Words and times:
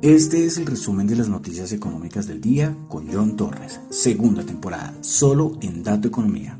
Este 0.00 0.46
es 0.46 0.58
el 0.58 0.66
resumen 0.66 1.08
de 1.08 1.16
las 1.16 1.28
noticias 1.28 1.72
económicas 1.72 2.28
del 2.28 2.40
día 2.40 2.72
con 2.86 3.12
John 3.12 3.36
Torres, 3.36 3.80
segunda 3.90 4.44
temporada, 4.44 4.94
solo 5.00 5.58
en 5.60 5.82
Dato 5.82 6.06
Economía. 6.06 6.56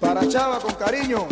Para 0.00 0.28
Chava 0.28 0.58
con 0.58 0.74
cariño. 0.74 1.28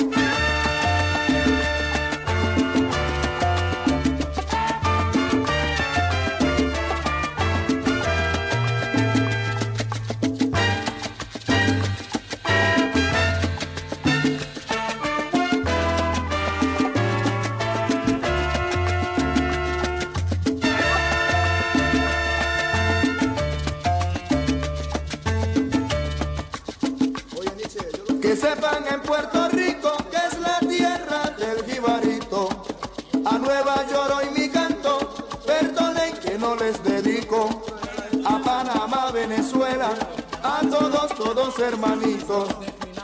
Hermanitos. 41.59 42.49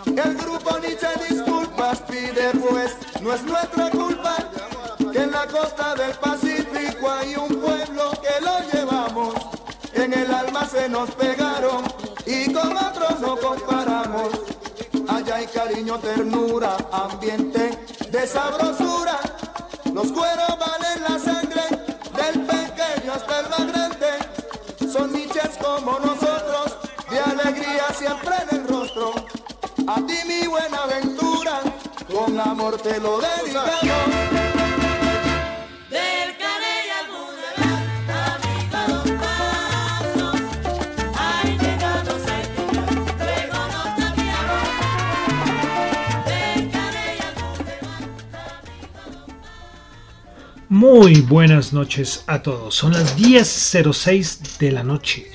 El 0.07 0.37
grupo 0.37 0.79
Nietzsche 0.79 1.09
disculpas 1.29 2.01
pide 2.03 2.51
pues, 2.69 2.97
no 3.21 3.33
es 3.33 3.43
nuestra 3.45 3.91
culpa 3.91 4.37
que 5.13 5.23
en 5.23 5.31
la 5.31 5.47
costa 5.47 5.95
del 5.95 6.13
Pacífico 6.13 7.11
hay 7.11 7.37
un 7.37 7.49
pueblo 7.61 8.11
que 8.21 8.45
lo 8.45 8.59
llevamos. 8.73 9.35
En 9.95 10.13
el 10.13 10.33
alma 10.33 10.67
se 10.67 10.89
nos 10.89 11.11
pegaron 11.13 11.85
y 12.27 12.53
con 12.53 12.77
otros 12.77 13.21
no 13.21 13.37
comparamos. 13.37 14.31
Allá 15.09 15.37
hay 15.37 15.47
cariño, 15.47 15.99
ternura, 15.99 16.77
ambiente 16.93 17.79
de 18.11 18.27
sabrosura. 18.27 19.19
Los 19.93 20.13
cueros 20.13 20.59
valen 20.59 21.03
la 21.03 21.19
sangre 21.19 21.63
del 22.17 22.47
pequeño 22.47 23.13
hasta 23.15 23.41
el 23.41 23.49
más 23.49 23.67
grande. 23.73 24.93
Son 24.93 25.13
niches 25.13 25.51
como 25.61 25.99
de 26.01 26.12
alegría 27.93 27.95
siempre 27.95 28.35
a 29.87 29.97
ti 30.07 30.15
mi 30.27 30.47
buena 30.47 30.79
aventura, 30.85 31.61
con 32.11 32.41
amor 32.41 32.77
te 32.79 32.99
lo 33.01 33.19
dedicamos. 33.21 33.71
El 35.91 36.33
Muy 50.69 51.21
buenas 51.21 51.73
noches 51.73 52.25
a 52.27 52.43
todos. 52.43 52.75
Son 52.75 52.93
las 52.93 53.19
10.06 53.19 54.59
de 54.59 54.73
la 54.73 54.83
noche 54.83 55.32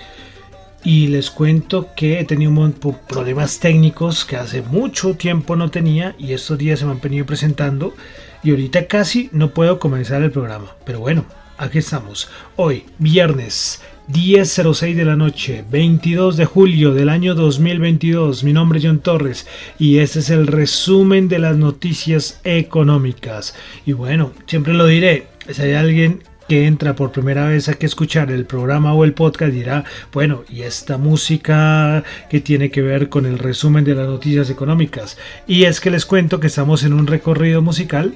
y 0.87 1.07
les 1.07 1.29
cuento 1.29 1.89
que 1.97 2.17
he 2.17 2.23
tenido 2.23 2.71
problemas 3.09 3.59
técnicos 3.59 4.23
que 4.23 4.37
hace 4.37 4.61
mucho 4.61 5.15
tiempo 5.15 5.57
no 5.57 5.69
tenía 5.69 6.15
y 6.17 6.31
estos 6.31 6.57
días 6.57 6.79
se 6.79 6.85
me 6.85 6.91
han 6.91 7.01
venido 7.01 7.25
presentando 7.25 7.93
y 8.41 8.51
ahorita 8.51 8.87
casi 8.87 9.29
no 9.33 9.49
puedo 9.49 9.79
comenzar 9.79 10.23
el 10.23 10.31
programa. 10.31 10.77
Pero 10.85 11.01
bueno, 11.01 11.25
aquí 11.57 11.79
estamos. 11.79 12.29
Hoy, 12.55 12.85
viernes 12.99 13.81
10.06 14.07 14.95
de 14.95 15.03
la 15.03 15.17
noche, 15.17 15.65
22 15.69 16.37
de 16.37 16.45
julio 16.45 16.93
del 16.93 17.09
año 17.09 17.35
2022. 17.35 18.45
Mi 18.45 18.53
nombre 18.53 18.79
es 18.79 18.85
John 18.85 18.99
Torres 18.99 19.45
y 19.77 19.97
este 19.97 20.19
es 20.19 20.29
el 20.29 20.47
resumen 20.47 21.27
de 21.27 21.39
las 21.39 21.57
noticias 21.57 22.39
económicas. 22.45 23.55
Y 23.85 23.91
bueno, 23.91 24.31
siempre 24.45 24.73
lo 24.73 24.85
diré, 24.85 25.27
si 25.51 25.63
hay 25.63 25.73
alguien 25.73 26.21
que 26.47 26.65
entra 26.65 26.95
por 26.95 27.11
primera 27.11 27.47
vez 27.47 27.69
a 27.69 27.73
que 27.73 27.85
escuchar 27.85 28.31
el 28.31 28.45
programa 28.45 28.93
o 28.93 29.03
el 29.03 29.13
podcast 29.13 29.51
dirá, 29.51 29.83
bueno, 30.13 30.43
¿y 30.49 30.61
esta 30.61 30.97
música 30.97 32.03
que 32.29 32.39
tiene 32.39 32.71
que 32.71 32.81
ver 32.81 33.09
con 33.09 33.25
el 33.25 33.39
resumen 33.39 33.83
de 33.83 33.95
las 33.95 34.07
noticias 34.07 34.49
económicas? 34.49 35.17
Y 35.45 35.63
es 35.65 35.79
que 35.79 35.91
les 35.91 36.05
cuento 36.05 36.39
que 36.39 36.47
estamos 36.47 36.83
en 36.83 36.93
un 36.93 37.07
recorrido 37.07 37.61
musical 37.61 38.13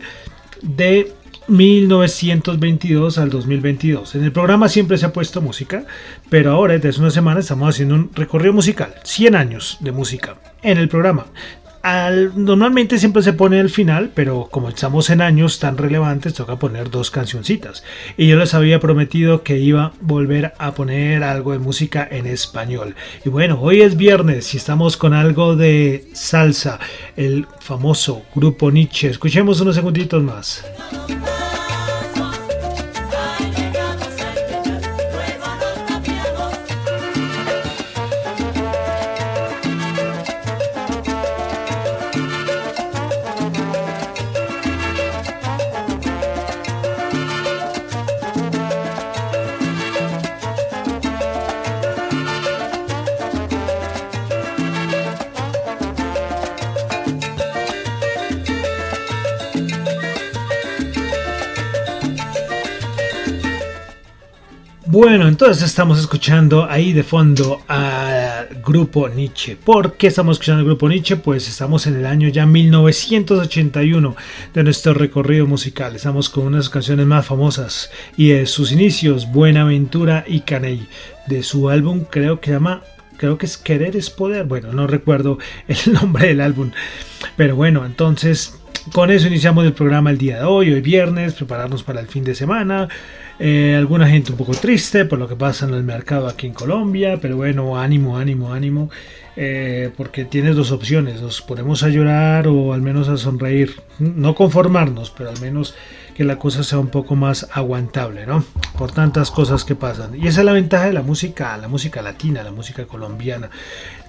de 0.62 1.14
1922 1.47 3.18
al 3.18 3.30
2022. 3.30 4.16
En 4.16 4.24
el 4.24 4.31
programa 4.31 4.69
siempre 4.69 4.98
se 4.98 5.06
ha 5.06 5.13
puesto 5.13 5.42
música, 5.42 5.86
pero 6.30 6.52
ahora 6.52 6.78
desde 6.78 7.02
una 7.02 7.12
semana 7.12 7.42
estamos 7.42 7.69
haciendo 7.69 7.96
un 7.96 8.12
recorrido 8.13 8.53
musical, 8.53 8.96
100 9.03 9.36
años 9.36 9.78
de 9.81 9.92
música 9.92 10.38
en 10.63 10.78
el 10.78 10.88
programa 10.88 11.25
normalmente 12.36 12.97
siempre 13.00 13.24
se 13.24 13.34
pone 13.34 13.59
al 13.59 13.69
final, 13.69 14.12
pero 14.14 14.47
como 14.52 14.69
estamos 14.69 15.09
en 15.09 15.22
años 15.22 15.59
tan 15.59 15.78
relevantes, 15.78 16.34
toca 16.34 16.58
poner 16.58 16.90
dos 16.90 17.12
cancioncitas. 17.12 17.84
Y 18.18 18.28
yo 18.28 18.38
les 18.38 18.53
había 18.53 18.80
prometido 18.80 19.44
que 19.44 19.58
iba 19.58 19.86
a 19.86 19.94
volver 20.02 20.53
a 20.58 20.74
poner 20.74 21.24
algo 21.24 21.53
de 21.53 21.59
música 21.59 22.08
en 22.09 22.28
español. 22.28 22.96
Y 23.25 23.30
bueno, 23.30 23.59
hoy 23.59 23.81
es 23.81 23.97
viernes 23.97 24.53
y 24.53 24.58
estamos 24.58 24.97
con 24.97 25.14
algo 25.14 25.56
de 25.56 26.08
salsa, 26.14 26.80
el 27.16 27.47
famoso 27.59 28.24
grupo 28.36 28.72
Nietzsche. 28.72 29.09
Escuchemos 29.09 29.62
unos 29.62 29.75
segunditos 29.75 30.22
más. 30.22 30.63
Bueno, 64.91 65.29
entonces 65.29 65.63
estamos 65.63 66.02
escuchando 66.02 66.69
ahí 66.69 66.91
de 66.91 67.03
fondo 67.03 67.62
al 67.69 68.50
grupo 68.62 69.07
Nietzsche. 69.07 69.56
¿Por 69.56 69.94
qué 69.94 70.07
estamos 70.07 70.35
escuchando 70.35 70.59
al 70.59 70.66
grupo 70.66 70.90
Nietzsche? 70.90 71.16
Pues 71.16 71.47
estamos 71.47 71.88
en 71.88 71.96
el 71.96 72.06
año 72.06 72.28
ya 72.28 72.46
1981 72.46 74.16
de 74.53 74.63
nuestro 74.66 74.94
recorrido 74.94 75.47
musical. 75.47 75.96
Estamos 75.96 76.28
con 76.28 76.46
unas 76.46 76.68
canciones 76.68 77.06
más 77.06 77.25
famosas 77.25 77.90
y 78.18 78.31
de 78.31 78.46
sus 78.46 78.74
inicios, 78.74 79.31
Buenaventura 79.31 80.25
y 80.28 80.41
Caney. 80.41 80.85
De 81.25 81.41
su 81.41 81.69
álbum 81.69 82.03
creo 82.09 82.41
que 82.41 82.51
llama 82.51 82.81
creo 83.16 83.38
que 83.38 83.46
es 83.46 83.56
Querer 83.56 83.96
es 83.96 84.09
Poder. 84.09 84.44
Bueno, 84.44 84.74
no 84.74 84.88
recuerdo 84.88 85.38
el 85.69 85.94
nombre 85.94 86.28
del 86.28 86.41
álbum. 86.41 86.72
Pero 87.38 87.56
bueno, 87.56 87.85
entonces 87.85 88.59
con 88.91 89.09
eso 89.09 89.28
iniciamos 89.28 89.63
el 89.66 89.72
programa 89.72 90.09
el 90.09 90.18
día 90.18 90.40
de 90.40 90.44
hoy, 90.44 90.74
hoy 90.74 90.81
viernes, 90.81 91.35
prepararnos 91.35 91.81
para 91.81 92.01
el 92.01 92.07
fin 92.07 92.25
de 92.25 92.35
semana. 92.35 92.90
Eh, 93.44 93.75
alguna 93.75 94.07
gente 94.07 94.31
un 94.31 94.38
poco 94.38 94.52
triste 94.52 95.03
por 95.06 95.18
lo 95.18 95.28
que 95.28 95.35
pasa 95.35 95.66
en 95.66 95.74
el 95.74 95.81
mercado 95.81 96.28
aquí 96.28 96.46
en 96.46 96.53
Colombia, 96.53 97.18
pero 97.19 97.38
bueno, 97.38 97.75
ánimo, 97.75 98.19
ánimo, 98.19 98.53
ánimo, 98.53 98.91
eh, 99.35 99.89
porque 99.98 100.25
tienes 100.25 100.56
dos 100.56 100.71
opciones, 100.71 101.24
nos 101.24 101.42
ponemos 101.42 101.81
a 101.81 101.89
llorar 101.89 102.48
o 102.48 102.71
al 102.71 102.83
menos 102.83 103.10
a 103.10 103.18
sonreír, 103.18 103.81
no 103.98 104.36
conformarnos, 104.36 105.10
pero 105.10 105.31
al 105.31 105.42
menos 105.42 105.74
que 106.13 106.24
la 106.24 106.38
cosa 106.38 106.63
sea 106.63 106.77
un 106.77 106.89
poco 106.89 107.16
más 107.16 107.48
aguantable, 107.51 108.27
¿no? 108.27 108.44
Por 108.77 108.92
tantas 108.92 109.31
cosas 109.31 109.63
que 109.63 109.74
pasan. 109.74 110.13
Y 110.13 110.27
esa 110.27 110.42
es 110.42 110.45
la 110.45 110.54
ventaja 110.54 110.86
de 110.86 110.94
la 110.94 111.01
música, 111.01 111.57
la 111.57 111.68
música 111.68 112.04
latina, 112.04 112.44
la 112.44 112.51
música 112.51 112.86
colombiana, 112.86 113.50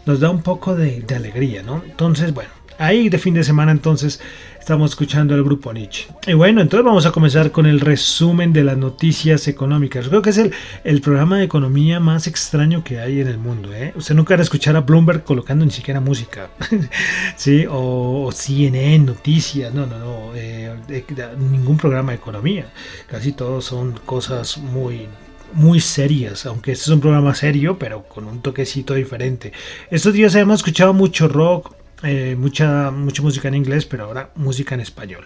nos 0.04 0.20
da 0.20 0.28
un 0.28 0.42
poco 0.42 0.76
de, 0.76 1.00
de 1.00 1.14
alegría, 1.14 1.62
¿no? 1.62 1.82
Entonces, 1.86 2.34
bueno, 2.34 2.50
ahí 2.76 3.08
de 3.08 3.16
fin 3.16 3.32
de 3.32 3.44
semana 3.44 3.72
entonces 3.72 4.20
Estamos 4.62 4.92
escuchando 4.92 5.34
al 5.34 5.42
grupo 5.42 5.72
Nietzsche. 5.72 6.06
Y 6.24 6.34
bueno, 6.34 6.60
entonces 6.60 6.84
vamos 6.84 7.04
a 7.04 7.10
comenzar 7.10 7.50
con 7.50 7.66
el 7.66 7.80
resumen 7.80 8.52
de 8.52 8.62
las 8.62 8.76
noticias 8.76 9.48
económicas. 9.48 10.06
Creo 10.06 10.22
que 10.22 10.30
es 10.30 10.38
el, 10.38 10.52
el 10.84 11.00
programa 11.00 11.38
de 11.38 11.44
economía 11.46 11.98
más 11.98 12.28
extraño 12.28 12.84
que 12.84 13.00
hay 13.00 13.20
en 13.20 13.26
el 13.26 13.38
mundo. 13.38 13.74
¿eh? 13.74 13.92
Usted 13.96 14.14
nunca 14.14 14.36
va 14.36 14.38
a 14.38 14.44
escuchar 14.44 14.76
a 14.76 14.82
Bloomberg 14.82 15.24
colocando 15.24 15.64
ni 15.64 15.72
siquiera 15.72 16.00
música. 16.00 16.48
¿Sí? 17.36 17.66
O, 17.68 18.30
CNN, 18.32 19.00
noticias. 19.00 19.74
No, 19.74 19.84
no, 19.84 19.98
no. 19.98 20.30
Eh, 20.36 20.72
ningún 21.40 21.76
programa 21.76 22.12
de 22.12 22.18
economía. 22.18 22.72
Casi 23.08 23.32
todos 23.32 23.64
son 23.64 23.98
cosas 24.06 24.58
muy 24.58 25.08
muy 25.54 25.80
serias, 25.80 26.46
aunque 26.46 26.72
este 26.72 26.84
es 26.84 26.88
un 26.88 27.00
programa 27.00 27.34
serio, 27.34 27.78
pero 27.78 28.04
con 28.04 28.26
un 28.26 28.40
toquecito 28.40 28.94
diferente. 28.94 29.52
Estos 29.90 30.14
días 30.14 30.34
hemos 30.36 30.60
escuchado 30.60 30.94
mucho 30.94 31.28
rock, 31.28 31.74
eh, 32.02 32.36
mucha, 32.38 32.90
mucha 32.90 33.22
música 33.22 33.48
en 33.48 33.54
inglés, 33.54 33.86
pero 33.86 34.04
ahora 34.04 34.30
música 34.34 34.74
en 34.74 34.80
español. 34.80 35.24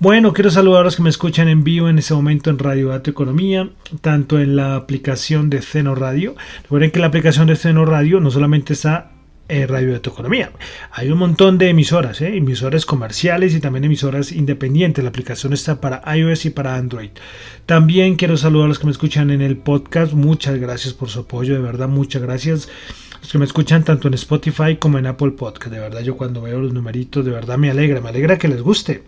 Bueno, 0.00 0.32
quiero 0.32 0.50
saludar 0.50 0.80
a 0.80 0.84
los 0.84 0.96
que 0.96 1.02
me 1.02 1.10
escuchan 1.10 1.48
en 1.48 1.62
vivo 1.62 1.88
en 1.88 1.98
este 1.98 2.14
momento 2.14 2.50
en 2.50 2.58
Radio 2.58 2.88
Dato 2.88 3.10
Economía, 3.10 3.68
tanto 4.00 4.40
en 4.40 4.56
la 4.56 4.74
aplicación 4.74 5.50
de 5.50 5.62
Ceno 5.62 5.94
Radio. 5.94 6.34
Recuerden 6.62 6.90
que 6.90 6.98
la 6.98 7.06
aplicación 7.06 7.46
de 7.46 7.56
Ceno 7.56 7.84
Radio 7.84 8.20
no 8.20 8.30
solamente 8.30 8.72
está 8.72 9.12
en 9.48 9.68
Radio 9.68 9.92
Dato 9.92 10.10
Economía, 10.10 10.50
hay 10.90 11.10
un 11.10 11.18
montón 11.18 11.58
de 11.58 11.68
emisoras, 11.68 12.20
¿eh? 12.20 12.36
emisoras 12.36 12.84
comerciales 12.84 13.54
y 13.54 13.60
también 13.60 13.84
emisoras 13.84 14.32
independientes. 14.32 15.04
La 15.04 15.10
aplicación 15.10 15.52
está 15.52 15.80
para 15.80 16.02
iOS 16.16 16.46
y 16.46 16.50
para 16.50 16.74
Android. 16.74 17.10
También 17.64 18.16
quiero 18.16 18.36
saludar 18.36 18.64
a 18.64 18.68
los 18.68 18.80
que 18.80 18.86
me 18.86 18.92
escuchan 18.92 19.30
en 19.30 19.42
el 19.42 19.56
podcast. 19.56 20.12
Muchas 20.12 20.58
gracias 20.58 20.94
por 20.94 21.08
su 21.08 21.20
apoyo, 21.20 21.54
de 21.54 21.60
verdad, 21.60 21.88
muchas 21.88 22.22
gracias 22.22 22.68
que 23.20 23.38
me 23.38 23.44
escuchan 23.44 23.84
tanto 23.84 24.08
en 24.08 24.14
Spotify 24.14 24.76
como 24.76 24.98
en 24.98 25.06
Apple 25.06 25.32
Podcast. 25.32 25.72
De 25.72 25.80
verdad, 25.80 26.00
yo 26.00 26.16
cuando 26.16 26.42
veo 26.42 26.60
los 26.60 26.72
numeritos, 26.72 27.24
de 27.24 27.30
verdad 27.30 27.58
me 27.58 27.70
alegra, 27.70 28.00
me 28.00 28.08
alegra 28.08 28.38
que 28.38 28.48
les 28.48 28.62
guste. 28.62 29.02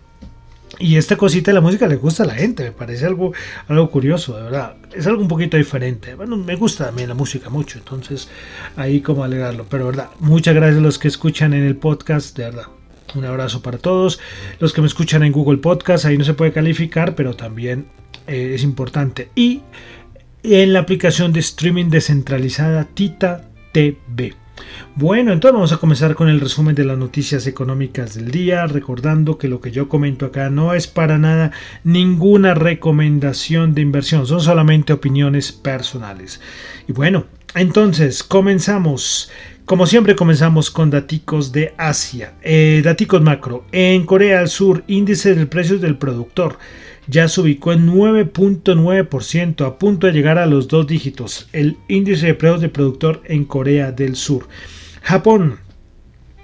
Y 0.77 0.97
esta 0.97 1.17
cosita 1.17 1.51
de 1.51 1.55
la 1.55 1.61
música 1.61 1.87
le 1.87 1.95
gusta 1.95 2.23
a 2.23 2.27
la 2.27 2.35
gente, 2.35 2.63
me 2.63 2.71
parece 2.71 3.05
algo, 3.05 3.33
algo 3.67 3.89
curioso, 3.89 4.37
de 4.37 4.43
verdad. 4.43 4.75
Es 4.93 5.07
algo 5.07 5.21
un 5.21 5.27
poquito 5.27 5.57
diferente. 5.57 6.15
Bueno, 6.15 6.37
me 6.37 6.55
gusta 6.55 6.85
también 6.85 7.09
la 7.09 7.15
música 7.15 7.49
mucho, 7.49 7.79
entonces 7.79 8.29
ahí 8.75 9.01
como 9.01 9.23
alegrarlo. 9.23 9.65
Pero 9.69 9.87
verdad, 9.87 10.09
muchas 10.19 10.55
gracias 10.55 10.77
a 10.77 10.81
los 10.81 10.99
que 10.99 11.07
escuchan 11.07 11.53
en 11.53 11.63
el 11.63 11.75
podcast, 11.75 12.37
de 12.37 12.45
verdad. 12.45 12.67
Un 13.15 13.25
abrazo 13.25 13.61
para 13.61 13.77
todos. 13.77 14.19
Los 14.59 14.71
que 14.71 14.81
me 14.81 14.87
escuchan 14.87 15.23
en 15.23 15.31
Google 15.31 15.57
Podcast, 15.57 16.05
ahí 16.05 16.17
no 16.17 16.23
se 16.23 16.35
puede 16.35 16.53
calificar, 16.53 17.15
pero 17.15 17.35
también 17.35 17.87
eh, 18.27 18.51
es 18.53 18.63
importante. 18.63 19.31
Y 19.35 19.63
en 20.43 20.71
la 20.71 20.79
aplicación 20.79 21.33
de 21.33 21.41
streaming 21.41 21.89
descentralizada 21.89 22.85
Tita 22.85 23.48
Bueno, 24.95 25.31
entonces 25.31 25.53
vamos 25.53 25.71
a 25.71 25.77
comenzar 25.77 26.15
con 26.15 26.27
el 26.27 26.41
resumen 26.41 26.75
de 26.75 26.83
las 26.83 26.97
noticias 26.97 27.47
económicas 27.47 28.15
del 28.15 28.31
día, 28.31 28.67
recordando 28.67 29.37
que 29.37 29.47
lo 29.47 29.61
que 29.61 29.71
yo 29.71 29.87
comento 29.87 30.25
acá 30.25 30.49
no 30.49 30.73
es 30.73 30.87
para 30.87 31.17
nada 31.17 31.51
ninguna 31.83 32.53
recomendación 32.53 33.73
de 33.73 33.81
inversión, 33.81 34.25
son 34.27 34.41
solamente 34.41 34.91
opiniones 34.91 35.51
personales. 35.51 36.41
Y 36.87 36.91
bueno, 36.91 37.25
entonces 37.55 38.23
comenzamos. 38.23 39.31
Como 39.65 39.85
siempre 39.85 40.15
comenzamos 40.15 40.71
con 40.71 40.89
daticos 40.89 41.51
de 41.51 41.75
Asia. 41.77 42.33
Eh, 42.41 42.81
daticos 42.83 43.21
macro. 43.21 43.65
En 43.71 44.05
Corea 44.05 44.39
del 44.39 44.47
Sur, 44.47 44.83
índice 44.87 45.35
del 45.35 45.47
precio 45.47 45.77
del 45.77 45.97
productor 45.97 46.57
ya 47.09 47.27
se 47.27 47.41
ubicó 47.41 47.73
en 47.73 47.87
9.9%, 47.87 49.65
a 49.65 49.79
punto 49.79 50.07
de 50.07 50.13
llegar 50.13 50.37
a 50.37 50.45
los 50.45 50.67
dos 50.67 50.85
dígitos, 50.85 51.49
el 51.53 51.77
índice 51.87 52.27
de 52.27 52.35
precios 52.35 52.61
de 52.61 52.69
productor 52.69 53.23
en 53.25 53.45
Corea 53.45 53.91
del 53.91 54.15
Sur. 54.15 54.47
Japón, 55.01 55.57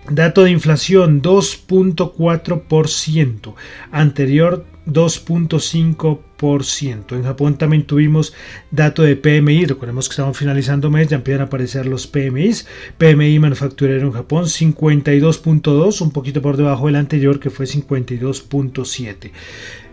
dato 0.09 0.43
de 0.43 0.49
inflación 0.51 1.21
2.4%, 1.21 3.53
anterior 3.91 4.65
2.5%. 4.87 6.19
En 6.53 7.23
Japón 7.23 7.57
también 7.57 7.83
tuvimos 7.83 8.33
dato 8.69 9.01
de 9.01 9.15
PMI, 9.15 9.65
recordemos 9.65 10.07
que 10.07 10.13
estamos 10.13 10.37
finalizando 10.37 10.91
mes, 10.91 11.07
ya 11.07 11.15
empiezan 11.15 11.41
a 11.41 11.45
aparecer 11.45 11.87
los 11.87 12.05
PMIs. 12.05 12.67
PMI 12.99 13.39
manufacturero 13.39 14.05
en 14.07 14.13
Japón 14.13 14.45
52.2, 14.45 16.01
un 16.01 16.11
poquito 16.11 16.41
por 16.41 16.57
debajo 16.57 16.85
del 16.85 16.97
anterior 16.97 17.39
que 17.39 17.49
fue 17.49 17.65
52.7. 17.65 19.31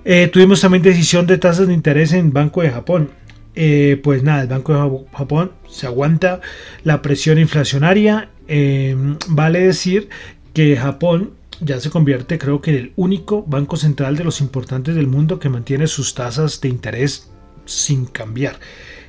Eh, 0.04 0.28
tuvimos 0.32 0.60
también 0.60 0.82
decisión 0.82 1.26
de 1.26 1.38
tasas 1.38 1.69
de 1.69 1.75
interés 1.75 2.12
en 2.12 2.32
Banco 2.32 2.60
de 2.60 2.70
Japón. 2.70 3.10
Eh, 3.54 3.99
pues 4.02 4.22
nada, 4.22 4.43
el 4.43 4.49
Banco 4.49 4.72
de 4.75 5.16
Japón 5.16 5.52
se 5.69 5.87
aguanta 5.87 6.40
la 6.84 7.00
presión 7.00 7.38
inflacionaria. 7.38 8.28
Eh, 8.46 8.94
vale 9.28 9.60
decir 9.60 10.10
que 10.52 10.76
Japón 10.76 11.31
ya 11.64 11.81
se 11.81 11.91
convierte 11.91 12.38
creo 12.38 12.61
que 12.61 12.70
en 12.70 12.76
el 12.76 12.93
único 12.97 13.43
banco 13.43 13.76
central 13.76 14.17
de 14.17 14.25
los 14.25 14.41
importantes 14.41 14.94
del 14.94 15.06
mundo 15.06 15.38
que 15.38 15.49
mantiene 15.49 15.87
sus 15.87 16.14
tasas 16.14 16.61
de 16.61 16.69
interés 16.69 17.31
sin 17.64 18.06
cambiar. 18.06 18.59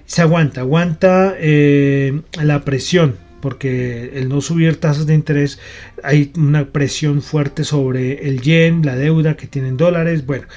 Se 0.05 0.21
aguanta, 0.21 0.61
aguanta 0.61 1.35
la 1.39 2.61
presión 2.65 3.17
porque 3.43 4.11
el 4.13 4.29
no 4.29 4.39
subir 4.39 4.79
tasas 4.79 5.05
de 5.05 5.15
interés 5.15 5.59
hay 6.01 6.31
una 6.37 6.71
presión 6.71 7.21
fuerte 7.21 7.65
sobre 7.65 8.25
el 8.29 8.41
yen, 8.41 8.85
la 8.85 8.95
deuda 8.95 9.35
que 9.35 9.47
tienen 9.47 9.75
dólares, 9.75 10.25
bueno, 10.25 10.47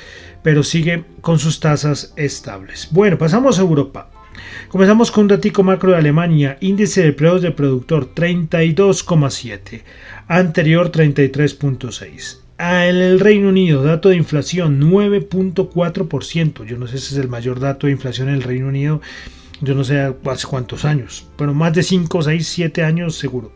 pero 0.44 0.62
sigue 0.62 1.02
con 1.20 1.40
sus 1.40 1.58
tasas 1.58 2.12
estables. 2.14 2.88
Bueno, 2.92 3.18
pasamos 3.18 3.58
a 3.58 3.62
Europa. 3.62 4.10
Comenzamos 4.68 5.10
con 5.10 5.22
un 5.22 5.28
datico 5.28 5.62
macro 5.62 5.92
de 5.92 5.98
Alemania, 5.98 6.58
índice 6.60 7.02
de 7.02 7.12
precios 7.12 7.42
de 7.42 7.50
productor 7.50 8.14
32,7, 8.14 9.82
anterior 10.28 10.90
33,6. 10.90 12.38
En 12.58 12.96
el 12.96 13.20
Reino 13.20 13.50
Unido, 13.50 13.82
dato 13.82 14.08
de 14.08 14.16
inflación 14.16 14.80
9.4%. 14.80 16.64
Yo 16.64 16.78
no 16.78 16.86
sé 16.86 16.98
si 16.98 17.14
es 17.14 17.20
el 17.20 17.28
mayor 17.28 17.60
dato 17.60 17.86
de 17.86 17.92
inflación 17.92 18.28
en 18.28 18.36
el 18.36 18.42
Reino 18.42 18.68
Unido 18.68 19.02
yo 19.60 19.74
no 19.74 19.84
sé 19.84 20.00
hace 20.00 20.46
cuántos 20.46 20.84
años, 20.84 21.26
pero 21.36 21.54
más 21.54 21.72
de 21.72 21.82
5, 21.82 22.22
6, 22.22 22.46
7 22.46 22.82
años 22.82 23.16
seguro. 23.16 23.52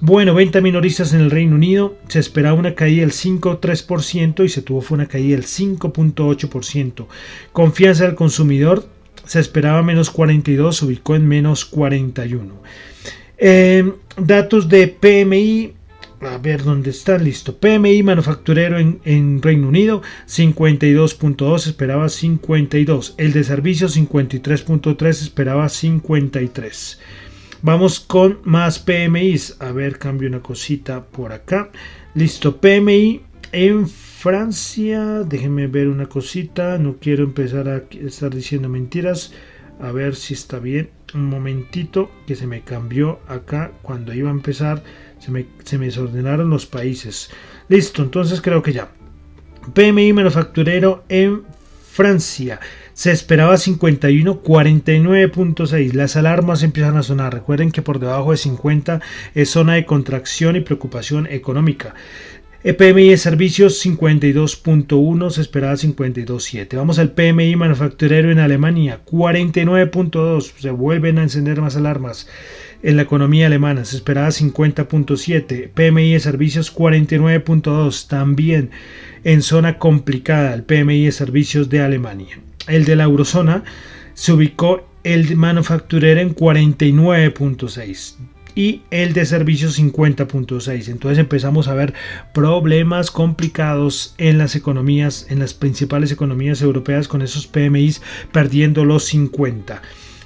Bueno, 0.00 0.34
venta 0.34 0.60
minoristas 0.60 1.12
en 1.14 1.20
el 1.20 1.30
Reino 1.30 1.56
Unido, 1.56 1.96
se 2.08 2.18
esperaba 2.18 2.58
una 2.58 2.74
caída 2.74 3.00
del 3.00 3.12
5,3% 3.12 4.44
y 4.44 4.48
se 4.48 4.62
tuvo 4.62 4.82
fue 4.82 4.96
una 4.96 5.06
caída 5.06 5.36
del 5.36 5.46
5.8%. 5.46 7.06
Confianza 7.52 8.04
del 8.04 8.14
consumidor, 8.14 8.86
se 9.26 9.40
esperaba 9.40 9.82
menos 9.82 10.10
42, 10.10 10.76
se 10.76 10.84
ubicó 10.84 11.14
en 11.16 11.28
menos 11.28 11.64
41. 11.64 12.54
Eh, 13.38 13.92
datos 14.16 14.68
de 14.68 14.88
PMI, 14.88 15.74
a 16.20 16.38
ver 16.38 16.62
dónde 16.62 16.90
está, 16.90 17.18
listo. 17.18 17.56
PMI 17.58 18.02
manufacturero 18.02 18.78
en, 18.78 19.42
Reino 19.42 19.68
Unido 19.68 20.02
52.2, 20.26 21.66
esperaba 21.66 22.08
52. 22.08 23.14
El 23.18 23.32
de 23.32 23.44
servicios 23.44 23.96
53.3, 23.96 25.08
esperaba 25.08 25.68
53. 25.68 27.00
Vamos 27.62 28.00
con 28.00 28.38
más 28.44 28.78
PMIs. 28.78 29.56
A 29.60 29.72
ver, 29.72 29.98
cambio 29.98 30.28
una 30.28 30.40
cosita 30.40 31.04
por 31.04 31.32
acá. 31.32 31.70
Listo, 32.14 32.58
PMI 32.58 33.22
en 33.52 33.86
Francia. 34.26 35.22
Déjenme 35.22 35.68
ver 35.68 35.86
una 35.86 36.06
cosita. 36.06 36.78
No 36.78 36.96
quiero 36.96 37.22
empezar 37.22 37.68
a 37.68 37.84
estar 38.04 38.34
diciendo 38.34 38.68
mentiras. 38.68 39.32
A 39.80 39.92
ver 39.92 40.16
si 40.16 40.34
está 40.34 40.58
bien. 40.58 40.90
Un 41.14 41.26
momentito 41.26 42.10
que 42.26 42.34
se 42.34 42.48
me 42.48 42.62
cambió 42.62 43.20
acá 43.28 43.70
cuando 43.82 44.12
iba 44.12 44.28
a 44.28 44.32
empezar 44.32 44.82
se 45.20 45.30
me, 45.30 45.46
desordenaron 45.78 46.50
los 46.50 46.66
países. 46.66 47.30
Listo, 47.68 48.02
entonces 48.02 48.40
creo 48.40 48.64
que 48.64 48.72
ya. 48.72 48.88
PMI 49.72 50.12
manufacturero 50.12 51.04
en 51.08 51.44
Francia. 51.96 52.58
Se 52.94 53.12
esperaba 53.12 53.56
51, 53.58 54.42
49.6. 54.42 55.92
Las 55.92 56.16
alarmas 56.16 56.62
empiezan 56.62 56.96
a 56.96 57.02
sonar. 57.02 57.32
Recuerden 57.32 57.70
que 57.70 57.82
por 57.82 58.00
debajo 58.00 58.32
de 58.32 58.38
50 58.38 59.00
es 59.34 59.50
zona 59.50 59.74
de 59.74 59.86
contracción 59.86 60.56
y 60.56 60.62
preocupación 60.62 61.26
económica. 61.26 61.94
PMI 62.74 63.10
de 63.10 63.16
servicios 63.16 63.86
52.1, 63.86 65.30
se 65.30 65.40
esperaba 65.40 65.74
52.7. 65.74 66.76
Vamos 66.76 66.98
al 66.98 67.12
PMI 67.12 67.54
manufacturero 67.54 68.32
en 68.32 68.40
Alemania, 68.40 69.02
49.2, 69.06 70.52
se 70.58 70.70
vuelven 70.70 71.18
a 71.18 71.22
encender 71.22 71.60
más 71.60 71.76
alarmas 71.76 72.28
en 72.82 72.96
la 72.96 73.02
economía 73.02 73.46
alemana. 73.46 73.84
Se 73.84 73.96
esperaba 73.96 74.28
50.7. 74.28 75.70
PMI 75.70 76.14
de 76.14 76.20
servicios 76.20 76.74
49.2. 76.74 78.08
También 78.08 78.70
en 79.22 79.42
zona 79.42 79.78
complicada 79.78 80.52
el 80.52 80.64
PMI 80.64 81.04
de 81.04 81.12
servicios 81.12 81.68
de 81.68 81.82
Alemania. 81.82 82.40
El 82.66 82.84
de 82.84 82.96
la 82.96 83.04
eurozona 83.04 83.62
se 84.14 84.32
ubicó 84.32 84.88
el 85.04 85.36
manufacturero 85.36 86.20
en 86.20 86.34
49.6 86.34 88.35
y 88.56 88.82
el 88.90 89.12
de 89.12 89.26
servicios 89.26 89.78
50.6. 89.78 90.88
Entonces 90.88 91.18
empezamos 91.18 91.68
a 91.68 91.74
ver 91.74 91.94
problemas 92.32 93.12
complicados 93.12 94.14
en 94.18 94.38
las 94.38 94.56
economías, 94.56 95.26
en 95.30 95.38
las 95.38 95.54
principales 95.54 96.10
economías 96.10 96.62
europeas 96.62 97.06
con 97.06 97.22
esos 97.22 97.46
PMIs 97.46 98.02
perdiendo 98.32 98.84
los 98.84 99.04
50. 99.04 99.82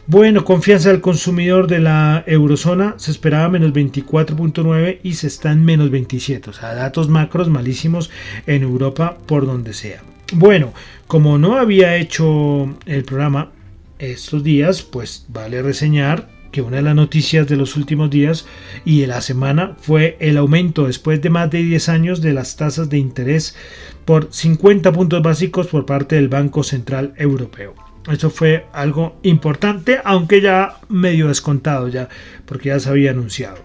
Bueno, 0.06 0.44
confianza 0.44 0.88
del 0.88 1.00
consumidor 1.00 1.66
de 1.66 1.80
la 1.80 2.24
eurozona 2.26 2.94
se 2.96 3.10
esperaba 3.10 3.48
menos 3.48 3.72
24.9 3.72 5.00
y 5.02 5.14
se 5.14 5.26
está 5.26 5.52
en 5.52 5.64
menos 5.64 5.90
27. 5.90 6.50
O 6.50 6.52
sea, 6.52 6.74
datos 6.74 7.08
macros 7.08 7.48
malísimos 7.48 8.10
en 8.46 8.62
Europa 8.62 9.18
por 9.26 9.44
donde 9.44 9.72
sea. 9.72 10.02
Bueno, 10.32 10.72
como 11.06 11.38
no 11.38 11.56
había 11.56 11.96
hecho 11.96 12.76
el 12.86 13.04
programa 13.04 13.50
estos 13.98 14.42
días, 14.42 14.82
pues 14.82 15.26
vale 15.28 15.62
reseñar 15.62 16.39
que 16.50 16.62
una 16.62 16.76
de 16.76 16.82
las 16.82 16.94
noticias 16.94 17.46
de 17.46 17.56
los 17.56 17.76
últimos 17.76 18.10
días 18.10 18.46
y 18.84 19.00
de 19.00 19.06
la 19.06 19.20
semana 19.20 19.76
fue 19.80 20.16
el 20.20 20.36
aumento 20.36 20.86
después 20.86 21.20
de 21.22 21.30
más 21.30 21.50
de 21.50 21.62
10 21.62 21.88
años 21.88 22.20
de 22.20 22.32
las 22.32 22.56
tasas 22.56 22.88
de 22.90 22.98
interés 22.98 23.56
por 24.04 24.28
50 24.30 24.92
puntos 24.92 25.22
básicos 25.22 25.68
por 25.68 25.86
parte 25.86 26.16
del 26.16 26.28
Banco 26.28 26.62
Central 26.62 27.14
Europeo. 27.16 27.74
Eso 28.10 28.30
fue 28.30 28.66
algo 28.72 29.16
importante, 29.22 29.98
aunque 30.04 30.40
ya 30.40 30.80
medio 30.88 31.28
descontado 31.28 31.88
ya, 31.88 32.08
porque 32.46 32.70
ya 32.70 32.80
se 32.80 32.88
había 32.88 33.10
anunciado. 33.10 33.58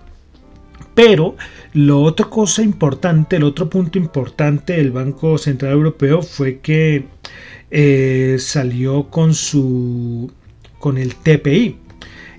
Pero 0.94 1.36
lo 1.74 2.02
otra 2.02 2.28
cosa 2.28 2.62
importante, 2.62 3.36
el 3.36 3.44
otro 3.44 3.70
punto 3.70 3.98
importante 3.98 4.74
del 4.74 4.92
Banco 4.92 5.38
Central 5.38 5.74
Europeo 5.74 6.22
fue 6.22 6.60
que 6.60 7.06
eh, 7.72 8.38
salió 8.40 9.10
con 9.10 9.34
su 9.34 10.32
con 10.80 10.98
el 10.98 11.16
TPI. 11.16 11.85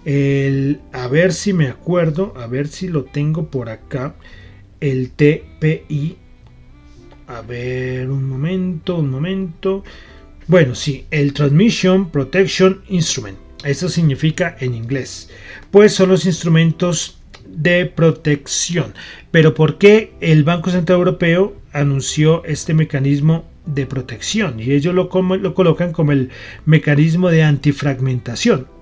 El, 0.07 0.83
a 0.93 1.09
ver 1.09 1.33
si 1.33 1.53
me 1.53 1.67
acuerdo, 1.67 2.33
a 2.37 2.47
ver 2.47 2.69
si 2.69 2.87
lo 2.87 3.05
tengo 3.05 3.51
por 3.51 3.69
acá. 3.69 4.15
El 4.81 5.11
TPI. 5.11 6.17
A 7.27 7.41
ver, 7.41 8.09
un 8.09 8.29
momento, 8.29 8.99
un 8.99 9.11
momento. 9.11 9.83
Bueno, 10.47 10.77
sí, 10.77 11.07
el 11.11 11.33
Transmission 11.33 12.11
Protection 12.11 12.83
Instrument. 12.89 13.37
Eso 13.65 13.89
significa 13.89 14.57
en 14.61 14.77
inglés. 14.77 15.29
Pues 15.73 15.93
son 15.93 16.11
los 16.11 16.25
instrumentos 16.25 17.19
de 17.45 17.87
protección. 17.87 18.95
Pero 19.33 19.55
¿por 19.55 19.77
qué 19.77 20.13
el 20.21 20.45
Banco 20.45 20.71
Central 20.71 20.99
Europeo 20.99 21.57
anunció 21.73 22.45
este 22.45 22.75
mecanismo 22.75 23.45
de 23.65 23.87
protección? 23.87 24.61
Y 24.61 24.71
ellos 24.71 24.95
lo, 24.95 25.11
lo 25.37 25.55
colocan 25.55 25.93
como 25.93 26.13
el 26.13 26.31
mecanismo 26.65 27.29
de 27.29 27.43
antifragmentación. 27.43 28.76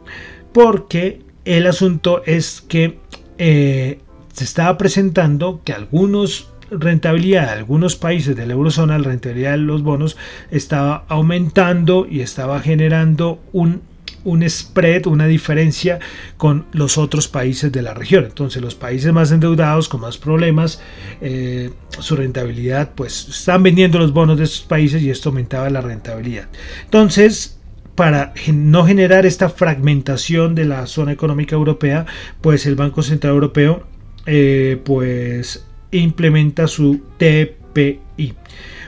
Porque 0.55 1.21
el 1.45 1.67
asunto 1.67 2.23
es 2.25 2.63
que 2.63 2.99
eh, 3.37 3.99
se 4.33 4.45
estaba 4.45 4.79
presentando 4.79 5.61
que 5.65 5.75
algunos 5.75 6.49
rentabilidad 6.71 7.47
de 7.47 7.53
algunos 7.53 7.97
países 7.97 8.35
de 8.35 8.47
la 8.47 8.55
eurozona, 8.55 8.97
la 8.99 9.05
rentabilidad 9.05 9.53
de 9.53 9.59
los 9.59 9.83
bonos 9.83 10.17
estaba 10.51 11.05
aumentando 11.09 12.07
y 12.11 12.21
estaba 12.21 12.61
generando 12.61 13.43
un 13.53 13.83
un 14.25 14.49
spread, 14.49 15.07
una 15.07 15.27
diferencia 15.27 15.99
con 16.37 16.67
los 16.73 16.99
otros 16.99 17.29
países 17.29 17.71
de 17.71 17.83
la 17.83 17.95
región. 17.95 18.25
Entonces 18.25 18.61
los 18.63 18.75
países 18.75 19.13
más 19.13 19.31
endeudados, 19.31 19.89
con 19.89 20.01
más 20.01 20.19
problemas, 20.19 20.81
eh, 21.21 21.71
su 21.99 22.17
rentabilidad, 22.17 22.93
pues 22.95 23.29
están 23.29 23.63
vendiendo 23.63 23.99
los 23.99 24.13
bonos 24.13 24.39
de 24.39 24.45
esos 24.45 24.63
países 24.63 25.03
y 25.03 25.11
esto 25.11 25.29
aumentaba 25.29 25.71
la 25.71 25.81
rentabilidad. 25.81 26.49
Entonces, 26.85 27.61
para 27.95 28.35
no 28.53 28.85
generar 28.85 29.27
esta 29.27 29.49
fragmentación 29.49 30.55
de 30.55 30.65
la 30.65 30.87
zona 30.87 31.13
económica 31.13 31.55
europea, 31.55 32.07
pues 32.41 32.67
el 32.67 32.75
Banco 32.75 33.03
Central 33.03 33.35
Europeo 33.35 33.87
eh, 34.27 34.81
pues 34.85 35.67
implementa 35.91 36.67
su 36.67 37.01
TPI. 37.19 38.35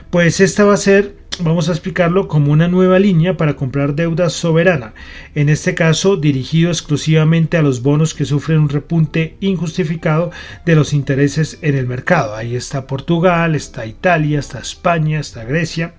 Pues 0.09 0.39
esta 0.39 0.63
va 0.65 0.73
a 0.73 0.77
ser 0.77 1.17
vamos 1.39 1.69
a 1.69 1.71
explicarlo 1.71 2.27
como 2.27 2.51
una 2.51 2.67
nueva 2.67 2.99
línea 2.99 3.37
para 3.37 3.55
comprar 3.55 3.95
deuda 3.95 4.29
soberana, 4.29 4.93
en 5.35 5.49
este 5.49 5.75
caso 5.75 6.15
dirigido 6.15 6.69
exclusivamente 6.69 7.57
a 7.57 7.61
los 7.61 7.83
bonos 7.83 8.13
que 8.13 8.25
sufren 8.25 8.59
un 8.59 8.69
repunte 8.69 9.37
injustificado 9.39 10.31
de 10.65 10.75
los 10.75 10.93
intereses 10.93 11.59
en 11.61 11.75
el 11.75 11.87
mercado. 11.87 12.35
Ahí 12.35 12.55
está 12.55 12.87
Portugal, 12.87 13.55
está 13.55 13.85
Italia, 13.85 14.39
está 14.39 14.59
España, 14.59 15.19
está 15.19 15.43
Grecia. 15.43 15.93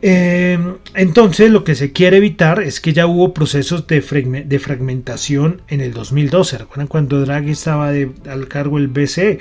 Em, 0.00 0.76
entonces 0.94 1.50
lo 1.50 1.64
que 1.64 1.74
se 1.74 1.92
quiere 1.92 2.18
evitar 2.18 2.62
es 2.62 2.80
que 2.80 2.92
ya 2.92 3.06
hubo 3.06 3.34
procesos 3.34 3.86
de, 3.86 4.00
fragmentación 4.00 5.62
en 5.68 5.80
el 5.80 5.92
2012. 5.92 6.58
¿Recuerdan 6.58 6.86
cuando 6.86 7.20
Draghi 7.20 7.50
estaba 7.50 7.88
al 7.88 8.48
cargo 8.48 8.78
del 8.78 8.88
BCE? 8.88 9.38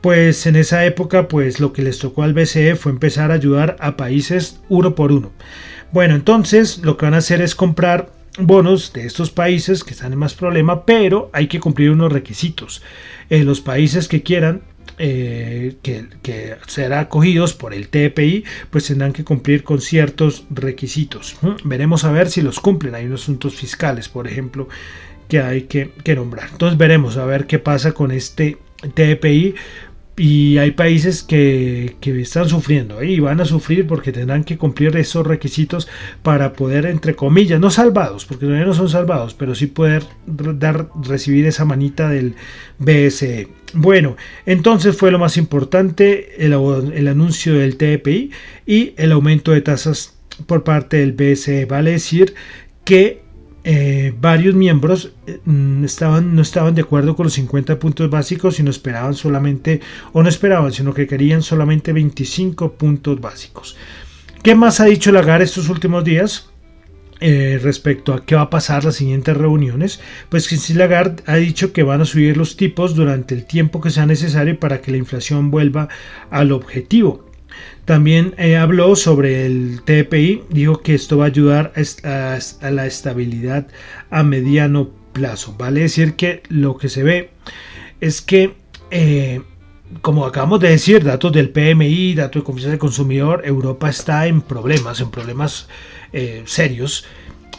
pues 0.00 0.46
en 0.46 0.56
esa 0.56 0.84
época 0.86 1.28
pues 1.28 1.60
lo 1.60 1.72
que 1.72 1.82
les 1.82 1.98
tocó 1.98 2.22
al 2.22 2.32
BCE 2.32 2.76
fue 2.76 2.92
empezar 2.92 3.30
a 3.30 3.34
ayudar 3.34 3.76
a 3.80 3.96
países 3.96 4.60
uno 4.68 4.94
por 4.94 5.12
uno. 5.12 5.30
Bueno, 5.92 6.14
entonces 6.14 6.78
lo 6.78 6.96
que 6.96 7.06
van 7.06 7.14
a 7.14 7.18
hacer 7.18 7.42
es 7.42 7.54
comprar 7.54 8.10
bonos 8.38 8.92
de 8.92 9.06
estos 9.06 9.30
países 9.30 9.84
que 9.84 9.92
están 9.92 10.12
en 10.12 10.18
más 10.18 10.34
problema, 10.34 10.84
pero 10.86 11.30
hay 11.32 11.48
que 11.48 11.60
cumplir 11.60 11.90
unos 11.90 12.12
requisitos. 12.12 12.82
En 13.28 13.44
los 13.44 13.60
países 13.60 14.08
que 14.08 14.22
quieran 14.22 14.62
eh, 14.98 15.76
que, 15.82 16.56
serán 16.66 17.00
acogidos 17.00 17.54
por 17.54 17.74
el 17.74 17.88
TPI, 17.88 18.44
pues 18.70 18.86
tendrán 18.86 19.12
que 19.12 19.24
cumplir 19.24 19.64
con 19.64 19.80
ciertos 19.80 20.44
requisitos. 20.50 21.36
Veremos 21.64 22.04
a 22.04 22.12
ver 22.12 22.30
si 22.30 22.42
los 22.42 22.60
cumplen. 22.60 22.94
Hay 22.94 23.06
unos 23.06 23.22
asuntos 23.22 23.54
fiscales, 23.54 24.08
por 24.08 24.26
ejemplo, 24.26 24.68
que 25.28 25.40
hay 25.40 25.62
que, 25.62 25.92
que 26.04 26.14
nombrar. 26.14 26.48
Entonces 26.52 26.78
veremos 26.78 27.16
a 27.16 27.24
ver 27.24 27.46
qué 27.46 27.58
pasa 27.58 27.92
con 27.92 28.10
este 28.10 28.58
TPI 28.94 29.54
y 30.16 30.58
hay 30.58 30.72
países 30.72 31.22
que, 31.22 31.96
están 32.02 32.48
sufriendo 32.48 33.02
y 33.02 33.20
van 33.20 33.40
a 33.40 33.44
sufrir 33.44 33.86
porque 33.86 34.12
tendrán 34.12 34.44
que 34.44 34.58
cumplir 34.58 34.94
esos 34.96 35.26
requisitos 35.26 35.88
para 36.22 36.52
poder, 36.52 36.86
entre 36.86 37.14
comillas, 37.14 37.58
no 37.60 37.70
salvados, 37.70 38.26
porque 38.26 38.44
todavía 38.44 38.66
no 38.66 38.74
son 38.74 38.88
salvados, 38.88 39.34
pero 39.34 39.54
sí 39.54 39.66
poder 39.66 40.02
dar, 40.26 40.88
recibir 41.02 41.46
esa 41.46 41.64
manita 41.64 42.08
del 42.08 42.34
BSE. 42.78 43.48
Bueno, 43.72 44.16
entonces 44.46 44.96
fue 44.96 45.10
lo 45.10 45.18
más 45.18 45.36
importante 45.36 46.44
el, 46.44 46.52
el 46.94 47.08
anuncio 47.08 47.54
del 47.54 47.76
TPI 47.76 48.30
y 48.66 48.94
el 48.96 49.12
aumento 49.12 49.52
de 49.52 49.62
tasas 49.62 50.18
por 50.46 50.64
parte 50.64 50.98
del 50.98 51.12
BSE. 51.12 51.64
Vale 51.64 51.92
decir 51.92 52.34
que 52.84 53.22
eh, 53.62 54.14
varios 54.18 54.54
miembros 54.54 55.12
eh, 55.26 55.40
mm, 55.44 55.84
estaban, 55.84 56.34
no 56.34 56.42
estaban 56.42 56.74
de 56.74 56.82
acuerdo 56.82 57.14
con 57.14 57.24
los 57.24 57.34
50 57.34 57.78
puntos 57.78 58.08
básicos 58.08 58.58
y 58.58 58.62
no 58.62 58.70
esperaban 58.70 59.14
solamente, 59.14 59.80
o 60.12 60.22
no 60.22 60.28
esperaban, 60.28 60.72
sino 60.72 60.94
que 60.94 61.06
querían 61.06 61.42
solamente 61.42 61.92
25 61.92 62.72
puntos 62.72 63.20
básicos. 63.20 63.76
¿Qué 64.42 64.54
más 64.54 64.80
ha 64.80 64.86
dicho 64.86 65.12
Lagarde 65.12 65.44
estos 65.44 65.68
últimos 65.68 66.04
días? 66.04 66.50
Eh, 67.22 67.60
respecto 67.62 68.14
a 68.14 68.24
qué 68.24 68.34
va 68.34 68.42
a 68.42 68.50
pasar 68.50 68.82
las 68.82 68.96
siguientes 68.96 69.36
reuniones, 69.36 70.00
pues 70.30 70.48
Christine 70.48 70.78
Lagarde 70.78 71.22
ha 71.26 71.36
dicho 71.36 71.74
que 71.74 71.82
van 71.82 72.00
a 72.00 72.06
subir 72.06 72.38
los 72.38 72.56
tipos 72.56 72.94
durante 72.94 73.34
el 73.34 73.44
tiempo 73.44 73.82
que 73.82 73.90
sea 73.90 74.06
necesario 74.06 74.58
para 74.58 74.80
que 74.80 74.90
la 74.90 74.96
inflación 74.96 75.50
vuelva 75.50 75.88
al 76.30 76.50
objetivo. 76.50 77.29
También 77.84 78.34
eh, 78.38 78.56
habló 78.56 78.94
sobre 78.96 79.46
el 79.46 79.82
TPI, 79.84 80.44
dijo 80.48 80.80
que 80.80 80.94
esto 80.94 81.18
va 81.18 81.24
a 81.24 81.28
ayudar 81.28 81.72
a, 82.04 82.70
la 82.70 82.86
estabilidad 82.86 83.66
a 84.10 84.22
mediano 84.22 84.90
plazo. 85.12 85.54
Vale 85.58 85.80
decir 85.80 86.14
que 86.14 86.42
lo 86.48 86.76
que 86.76 86.88
se 86.88 87.02
ve 87.02 87.30
es 88.00 88.20
que, 88.20 88.54
eh, 88.90 89.40
como 90.02 90.24
acabamos 90.24 90.60
de 90.60 90.70
decir, 90.70 91.02
datos 91.02 91.32
del 91.32 91.50
PMI, 91.50 92.14
datos 92.14 92.42
de 92.42 92.44
confianza 92.44 92.70
del 92.70 92.78
consumidor, 92.78 93.42
Europa 93.44 93.90
está 93.90 94.26
en 94.26 94.40
problemas, 94.40 95.00
en 95.00 95.10
problemas 95.10 95.68
eh, 96.12 96.42
serios 96.46 97.04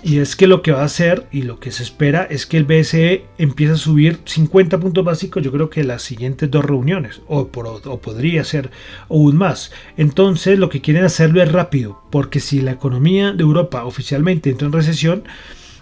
y 0.03 0.19
es 0.19 0.35
que 0.35 0.47
lo 0.47 0.61
que 0.61 0.71
va 0.71 0.81
a 0.81 0.85
hacer 0.85 1.27
y 1.31 1.43
lo 1.43 1.59
que 1.59 1.71
se 1.71 1.83
espera 1.83 2.23
es 2.23 2.45
que 2.45 2.57
el 2.57 2.65
BCE 2.65 3.25
empiece 3.37 3.73
a 3.73 3.77
subir 3.77 4.19
50 4.25 4.79
puntos 4.79 5.05
básicos, 5.05 5.43
yo 5.43 5.51
creo 5.51 5.69
que 5.69 5.83
las 5.83 6.01
siguientes 6.01 6.49
dos 6.49 6.65
reuniones, 6.65 7.21
o, 7.27 7.47
podría 7.47 8.43
ser 8.43 8.71
aún 9.09 9.37
más. 9.37 9.71
Entonces 9.97 10.57
lo 10.57 10.69
que 10.69 10.81
quieren 10.81 11.03
hacerlo 11.03 11.41
es 11.41 11.51
rápido, 11.51 12.01
porque 12.11 12.39
si 12.39 12.61
la 12.61 12.71
economía 12.71 13.31
de 13.31 13.43
Europa 13.43 13.85
oficialmente 13.85 14.49
entra 14.49 14.67
en 14.67 14.73
recesión, 14.73 15.23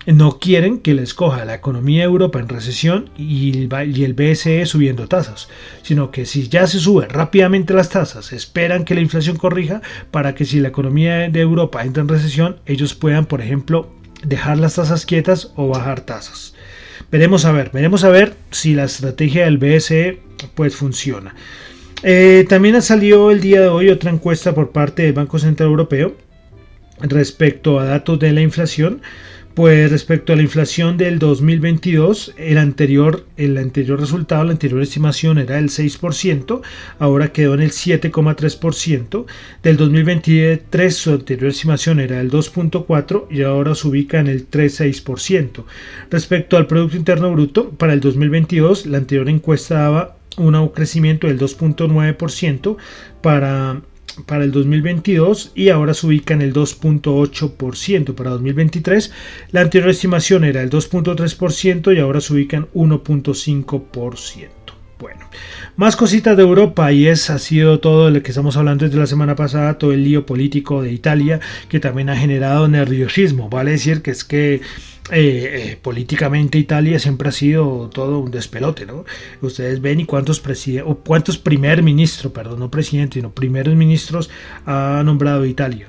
no 0.05 0.39
quieren 0.39 0.79
que 0.79 0.93
les 0.93 1.13
coja 1.13 1.45
la 1.45 1.55
economía 1.55 1.99
de 1.99 2.05
Europa 2.05 2.39
en 2.39 2.47
recesión 2.47 3.09
y 3.17 3.67
el 3.69 4.13
BCE 4.13 4.65
subiendo 4.65 5.07
tasas, 5.07 5.49
sino 5.83 6.09
que 6.09 6.25
si 6.25 6.47
ya 6.47 6.65
se 6.67 6.79
suben 6.79 7.09
rápidamente 7.09 7.73
las 7.73 7.89
tasas, 7.89 8.33
esperan 8.33 8.85
que 8.85 8.95
la 8.95 9.01
inflación 9.01 9.37
corrija 9.37 9.81
para 10.09 10.35
que 10.35 10.45
si 10.45 10.59
la 10.59 10.69
economía 10.69 11.29
de 11.29 11.41
Europa 11.41 11.83
entra 11.83 12.01
en 12.01 12.09
recesión, 12.09 12.59
ellos 12.65 12.95
puedan, 12.95 13.25
por 13.25 13.41
ejemplo, 13.41 13.98
dejar 14.23 14.57
las 14.57 14.75
tasas 14.75 15.05
quietas 15.05 15.51
o 15.55 15.67
bajar 15.67 16.01
tasas. 16.01 16.53
Veremos 17.11 17.45
a 17.45 17.51
ver, 17.51 17.71
veremos 17.73 18.03
a 18.03 18.09
ver 18.09 18.35
si 18.51 18.75
la 18.75 18.83
estrategia 18.83 19.45
del 19.45 19.57
BSE 19.57 20.19
pues 20.55 20.75
funciona. 20.75 21.35
Eh, 22.03 22.45
también 22.47 22.75
ha 22.75 22.81
salido 22.81 23.31
el 23.31 23.41
día 23.41 23.61
de 23.61 23.67
hoy 23.67 23.89
otra 23.89 24.11
encuesta 24.11 24.53
por 24.53 24.71
parte 24.71 25.03
del 25.03 25.13
Banco 25.13 25.39
Central 25.39 25.69
Europeo 25.69 26.15
respecto 27.01 27.79
a 27.79 27.85
datos 27.85 28.19
de 28.19 28.31
la 28.31 28.41
inflación. 28.41 29.01
Pues 29.55 29.91
respecto 29.91 30.31
a 30.31 30.35
la 30.35 30.41
inflación 30.41 30.95
del 30.95 31.19
2022, 31.19 32.33
el 32.37 32.57
anterior, 32.57 33.25
el 33.35 33.57
anterior 33.57 33.99
resultado, 33.99 34.45
la 34.45 34.51
anterior 34.51 34.81
estimación 34.81 35.37
era 35.37 35.55
del 35.55 35.69
6%, 35.69 36.61
ahora 36.99 37.33
quedó 37.33 37.55
en 37.55 37.61
el 37.61 37.71
7,3%. 37.71 39.25
Del 39.61 39.75
2023 39.75 40.95
su 40.95 41.11
anterior 41.11 41.49
estimación 41.49 41.99
era 41.99 42.19
del 42.19 42.31
2,4% 42.31 43.25
y 43.29 43.41
ahora 43.41 43.75
se 43.75 43.87
ubica 43.87 44.19
en 44.19 44.27
el 44.27 44.49
3,6%. 44.49 45.65
Respecto 46.09 46.55
al 46.55 46.67
Producto 46.67 46.95
Interno 46.95 47.31
Bruto, 47.31 47.71
para 47.71 47.93
el 47.93 47.99
2022 47.99 48.85
la 48.85 48.99
anterior 48.99 49.27
encuesta 49.27 49.79
daba 49.79 50.15
un 50.37 50.69
crecimiento 50.69 51.27
del 51.27 51.39
2.9% 51.39 52.77
para 53.21 53.81
para 54.25 54.43
el 54.43 54.51
2022 54.51 55.51
y 55.55 55.69
ahora 55.69 55.93
se 55.93 56.07
ubica 56.07 56.33
en 56.33 56.41
el 56.41 56.53
2.8% 56.53 58.15
para 58.15 58.31
2023. 58.31 59.11
La 59.51 59.61
anterior 59.61 59.89
estimación 59.89 60.43
era 60.43 60.61
el 60.61 60.69
2.3% 60.69 61.95
y 61.95 61.99
ahora 61.99 62.21
se 62.21 62.33
ubica 62.33 62.57
en 62.57 62.67
1.5%. 62.73 64.49
Bueno, 64.99 65.29
más 65.77 65.95
cositas 65.95 66.35
de 66.35 66.43
Europa 66.43 66.91
y 66.91 67.07
es 67.07 67.29
ha 67.29 67.39
sido 67.39 67.79
todo 67.79 68.09
lo 68.09 68.21
que 68.21 68.31
estamos 68.31 68.57
hablando 68.57 68.83
desde 68.83 68.99
la 68.99 69.07
semana 69.07 69.33
pasada, 69.33 69.77
todo 69.77 69.93
el 69.93 70.03
lío 70.03 70.25
político 70.25 70.81
de 70.81 70.91
Italia 70.91 71.39
que 71.69 71.79
también 71.79 72.09
ha 72.09 72.17
generado 72.17 72.67
nerviosismo, 72.67 73.49
vale 73.49 73.71
decir 73.71 74.01
que 74.01 74.11
es 74.11 74.25
que 74.25 74.59
eh, 75.11 75.71
eh, 75.71 75.77
políticamente 75.81 76.57
Italia 76.57 76.99
siempre 76.99 77.29
ha 77.29 77.31
sido 77.31 77.89
todo 77.93 78.19
un 78.19 78.31
despelote, 78.31 78.85
¿no? 78.85 79.05
Ustedes 79.41 79.81
ven 79.81 79.99
y 79.99 80.05
cuántos 80.05 80.41
o 80.85 80.95
cuántos 80.95 81.37
primer 81.37 81.83
ministros, 81.83 82.31
perdón, 82.31 82.59
no 82.59 82.71
presidentes, 82.71 83.15
sino 83.15 83.31
primeros 83.31 83.75
ministros 83.75 84.29
ha 84.65 85.01
nombrado 85.03 85.45
Italia. 85.45 85.87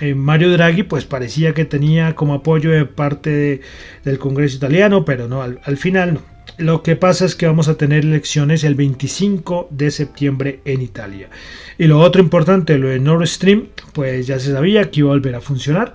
Eh, 0.00 0.14
Mario 0.14 0.50
Draghi, 0.50 0.82
pues 0.82 1.04
parecía 1.04 1.54
que 1.54 1.64
tenía 1.64 2.14
como 2.14 2.34
apoyo 2.34 2.70
de 2.70 2.84
parte 2.86 3.60
del 4.04 4.18
Congreso 4.18 4.56
italiano, 4.56 5.04
pero 5.04 5.28
no, 5.28 5.42
al, 5.42 5.60
al 5.64 5.76
final 5.76 6.14
no. 6.14 6.34
Lo 6.56 6.84
que 6.84 6.94
pasa 6.94 7.24
es 7.24 7.34
que 7.34 7.46
vamos 7.46 7.66
a 7.66 7.76
tener 7.76 8.04
elecciones 8.04 8.62
el 8.62 8.76
25 8.76 9.68
de 9.70 9.90
septiembre 9.90 10.60
en 10.64 10.82
Italia. 10.82 11.28
Y 11.78 11.86
lo 11.86 11.98
otro 11.98 12.22
importante, 12.22 12.78
lo 12.78 12.88
de 12.88 13.00
Nord 13.00 13.26
Stream, 13.26 13.68
pues 13.92 14.28
ya 14.28 14.38
se 14.38 14.52
sabía 14.52 14.90
que 14.90 15.00
iba 15.00 15.08
a 15.08 15.14
volver 15.14 15.34
a 15.34 15.40
funcionar. 15.40 15.94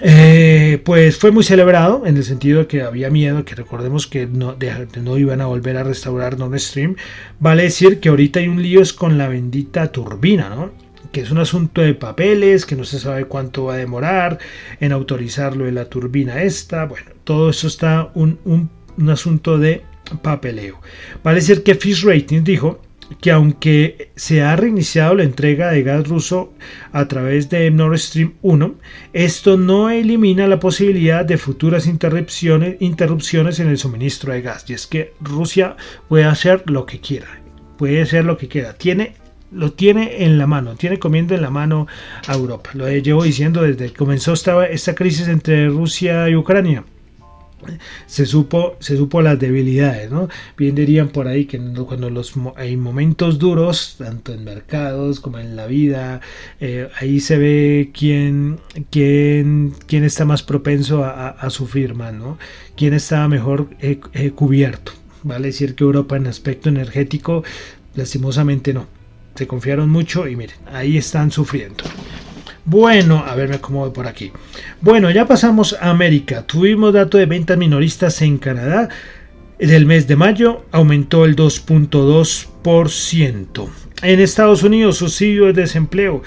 Eh, 0.00 0.80
pues 0.84 1.18
fue 1.18 1.30
muy 1.30 1.44
celebrado 1.44 2.06
en 2.06 2.16
el 2.16 2.24
sentido 2.24 2.60
de 2.60 2.66
que 2.66 2.82
había 2.82 3.10
miedo, 3.10 3.44
que 3.44 3.54
recordemos 3.54 4.06
que 4.06 4.26
no, 4.26 4.56
no 5.02 5.18
iban 5.18 5.40
a 5.40 5.46
volver 5.46 5.76
a 5.76 5.84
restaurar 5.84 6.38
Nord 6.38 6.58
Stream. 6.58 6.96
Vale 7.38 7.64
decir 7.64 8.00
que 8.00 8.08
ahorita 8.08 8.40
hay 8.40 8.48
un 8.48 8.62
lío 8.62 8.80
es 8.80 8.92
con 8.92 9.18
la 9.18 9.28
bendita 9.28 9.92
turbina, 9.92 10.48
¿no? 10.48 10.70
que 11.12 11.22
es 11.22 11.30
un 11.30 11.38
asunto 11.38 11.80
de 11.80 11.94
papeles, 11.94 12.64
que 12.64 12.76
no 12.76 12.84
se 12.84 13.00
sabe 13.00 13.24
cuánto 13.24 13.64
va 13.64 13.74
a 13.74 13.78
demorar 13.78 14.38
en 14.78 14.92
autorizarlo 14.92 15.64
de 15.64 15.72
la 15.72 15.86
turbina 15.86 16.42
esta. 16.42 16.84
Bueno, 16.84 17.10
todo 17.24 17.50
eso 17.50 17.66
está 17.66 18.10
un, 18.14 18.38
un, 18.44 18.70
un 18.96 19.10
asunto 19.10 19.58
de 19.58 19.82
papeleo. 20.22 20.80
Vale 21.24 21.36
decir 21.36 21.62
que 21.62 21.74
Fish 21.74 22.04
Ratings 22.04 22.44
dijo 22.44 22.80
que 23.20 23.30
aunque 23.30 24.10
se 24.16 24.42
ha 24.42 24.56
reiniciado 24.56 25.14
la 25.14 25.24
entrega 25.24 25.70
de 25.70 25.82
gas 25.82 26.08
ruso 26.08 26.52
a 26.92 27.06
través 27.08 27.50
de 27.50 27.70
Nord 27.70 27.98
Stream 27.98 28.34
1, 28.42 28.74
esto 29.12 29.56
no 29.56 29.90
elimina 29.90 30.46
la 30.46 30.60
posibilidad 30.60 31.24
de 31.24 31.38
futuras 31.38 31.86
interrupciones, 31.86 33.60
en 33.60 33.68
el 33.68 33.78
suministro 33.78 34.32
de 34.32 34.42
gas. 34.42 34.68
Y 34.68 34.74
es 34.74 34.86
que 34.86 35.14
Rusia 35.20 35.76
puede 36.08 36.24
hacer 36.24 36.62
lo 36.66 36.86
que 36.86 37.00
quiera, 37.00 37.40
puede 37.76 38.02
hacer 38.02 38.24
lo 38.24 38.36
que 38.36 38.48
quiera. 38.48 38.74
Tiene 38.74 39.14
lo 39.52 39.72
tiene 39.72 40.24
en 40.24 40.38
la 40.38 40.46
mano, 40.46 40.76
tiene 40.76 41.00
comiendo 41.00 41.34
en 41.34 41.42
la 41.42 41.50
mano 41.50 41.88
a 42.28 42.34
Europa. 42.34 42.70
Lo 42.74 42.88
llevo 42.88 43.24
diciendo 43.24 43.62
desde 43.62 43.88
que 43.88 43.94
comenzó 43.94 44.32
esta, 44.32 44.64
esta 44.66 44.94
crisis 44.94 45.26
entre 45.26 45.68
Rusia 45.68 46.28
y 46.28 46.36
Ucrania 46.36 46.84
se 48.06 48.26
supo, 48.26 48.76
se 48.80 48.96
supo 48.96 49.22
las 49.22 49.38
debilidades, 49.38 50.10
¿no? 50.10 50.28
Bien 50.56 50.74
dirían 50.74 51.08
por 51.08 51.28
ahí 51.28 51.44
que 51.44 51.58
cuando 51.58 52.10
los, 52.10 52.34
hay 52.56 52.76
momentos 52.76 53.38
duros, 53.38 53.96
tanto 53.98 54.32
en 54.32 54.44
mercados 54.44 55.20
como 55.20 55.38
en 55.38 55.56
la 55.56 55.66
vida, 55.66 56.20
eh, 56.60 56.88
ahí 56.98 57.20
se 57.20 57.38
ve 57.38 57.90
quién, 57.92 58.58
quién, 58.90 59.74
quién 59.86 60.04
está 60.04 60.24
más 60.24 60.42
propenso 60.42 61.04
a, 61.04 61.50
sufrir 61.50 61.94
más, 61.94 62.12
¿no? 62.12 62.38
Quién 62.76 62.94
está 62.94 63.26
mejor 63.28 63.68
eh, 63.80 64.00
eh, 64.12 64.30
cubierto. 64.30 64.92
Vale 65.22 65.48
decir 65.48 65.74
que 65.74 65.84
Europa 65.84 66.16
en 66.16 66.26
aspecto 66.26 66.68
energético, 66.68 67.44
lastimosamente 67.94 68.72
no. 68.72 68.86
Se 69.34 69.46
confiaron 69.46 69.90
mucho 69.90 70.26
y 70.28 70.36
miren, 70.36 70.56
ahí 70.66 70.96
están 70.96 71.30
sufriendo. 71.30 71.84
Bueno, 72.64 73.24
a 73.26 73.34
ver, 73.34 73.48
me 73.48 73.56
acomodo 73.56 73.92
por 73.92 74.06
aquí. 74.06 74.30
Bueno, 74.80 75.10
ya 75.10 75.26
pasamos 75.26 75.76
a 75.80 75.90
América. 75.90 76.46
Tuvimos 76.46 76.92
dato 76.92 77.18
de 77.18 77.26
ventas 77.26 77.58
minoristas 77.58 78.22
en 78.22 78.38
Canadá. 78.38 78.88
Del 79.58 79.86
mes 79.86 80.06
de 80.08 80.16
mayo 80.16 80.64
aumentó 80.70 81.26
el 81.26 81.36
2.2%. 81.36 83.68
En 84.02 84.20
Estados 84.20 84.62
Unidos, 84.62 84.96
subsidio 84.98 85.46
de 85.46 85.52
desempleo. 85.52 86.22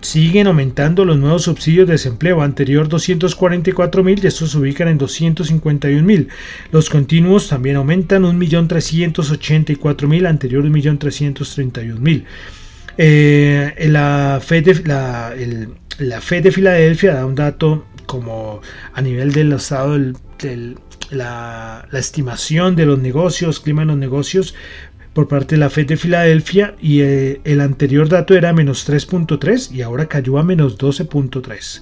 Siguen 0.00 0.46
aumentando 0.46 1.04
los 1.04 1.18
nuevos 1.18 1.42
subsidios 1.42 1.86
de 1.86 1.92
desempleo. 1.94 2.40
Anterior 2.42 2.88
244 2.88 4.04
mil 4.04 4.22
y 4.22 4.26
estos 4.26 4.52
se 4.52 4.58
ubican 4.58 4.88
en 4.88 4.98
251 4.98 6.02
mil. 6.02 6.28
Los 6.72 6.90
continuos 6.90 7.48
también 7.48 7.76
aumentan 7.76 8.24
1.384.000. 8.24 10.26
Anterior 10.26 10.64
1.331.000. 10.64 12.24
Eh, 12.96 13.88
la, 13.88 14.40
Fed 14.42 14.64
de, 14.64 14.82
la, 14.84 15.34
la 15.98 16.20
de 16.20 16.52
Filadelfia 16.52 17.14
da 17.14 17.26
un 17.26 17.34
dato 17.34 17.84
como 18.06 18.60
a 18.92 19.00
nivel 19.00 19.32
del 19.32 19.52
estado 19.52 19.98
del, 20.38 20.78
la, 21.10 21.88
estimación 21.92 22.76
de 22.76 22.86
los 22.86 22.98
negocios, 22.98 23.60
clima 23.60 23.82
de 23.82 23.86
los 23.86 23.96
negocios 23.96 24.54
por 25.12 25.28
parte 25.28 25.54
de 25.54 25.60
la 25.60 25.70
Fed 25.70 25.86
de 25.86 25.96
Filadelfia 25.96 26.74
y 26.80 27.00
eh, 27.00 27.40
el 27.44 27.60
anterior 27.60 28.08
dato 28.08 28.34
era 28.34 28.52
menos 28.52 28.88
3.3 28.88 29.72
y 29.72 29.82
ahora 29.82 30.06
cayó 30.06 30.38
a 30.38 30.42
menos 30.42 30.76
12.3. 30.76 31.80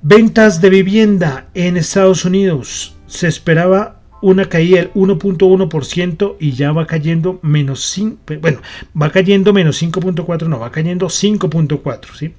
Ventas 0.00 0.60
de 0.60 0.70
vivienda 0.70 1.48
en 1.54 1.76
Estados 1.76 2.24
Unidos 2.24 2.94
se 3.06 3.28
esperaba 3.28 3.97
una 4.20 4.46
caída 4.46 4.78
del 4.78 4.92
1.1% 4.92 6.36
y 6.40 6.52
ya 6.52 6.72
va 6.72 6.86
cayendo 6.86 7.38
menos 7.42 7.82
5, 7.90 8.18
bueno, 8.40 8.60
va 9.00 9.10
cayendo 9.10 9.52
menos 9.52 9.82
5.4, 9.82 10.48
no, 10.48 10.58
va 10.58 10.70
cayendo 10.70 11.06
5.4, 11.06 12.14
¿sí? 12.16 12.32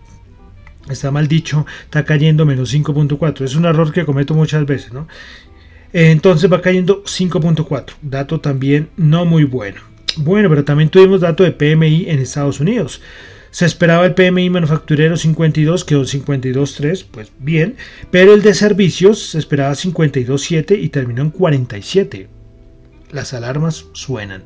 Está 0.90 1.12
mal 1.12 1.28
dicho, 1.28 1.66
está 1.84 2.04
cayendo 2.04 2.46
menos 2.46 2.74
5.4, 2.74 3.44
es 3.44 3.56
un 3.56 3.66
error 3.66 3.92
que 3.92 4.06
cometo 4.06 4.34
muchas 4.34 4.66
veces, 4.66 4.92
¿no? 4.92 5.08
Entonces 5.94 6.52
va 6.52 6.62
cayendo 6.62 7.04
5.4, 7.04 7.94
dato 8.02 8.40
también 8.40 8.90
no 8.98 9.26
muy 9.26 9.44
bueno. 9.44 9.82
Bueno, 10.18 10.50
pero 10.50 10.64
también 10.64 10.90
tuvimos 10.90 11.22
dato 11.22 11.44
de 11.44 11.52
PMI 11.52 12.10
en 12.10 12.20
Estados 12.20 12.60
Unidos. 12.60 13.02
Se 13.52 13.66
esperaba 13.66 14.06
el 14.06 14.14
PMI 14.14 14.50
manufacturero 14.50 15.18
52, 15.18 15.84
quedó 15.84 16.04
52.3, 16.04 17.06
pues 17.10 17.32
bien, 17.40 17.78
pero 18.12 18.34
el 18.34 18.42
de 18.42 18.54
servicios 18.54 19.32
se 19.32 19.40
esperaba 19.40 19.72
52.7 19.72 20.80
y 20.80 20.90
terminó 20.90 21.24
en 21.24 21.32
47. 21.32 22.28
Las 23.12 23.34
alarmas 23.34 23.86
suenan. 23.94 24.44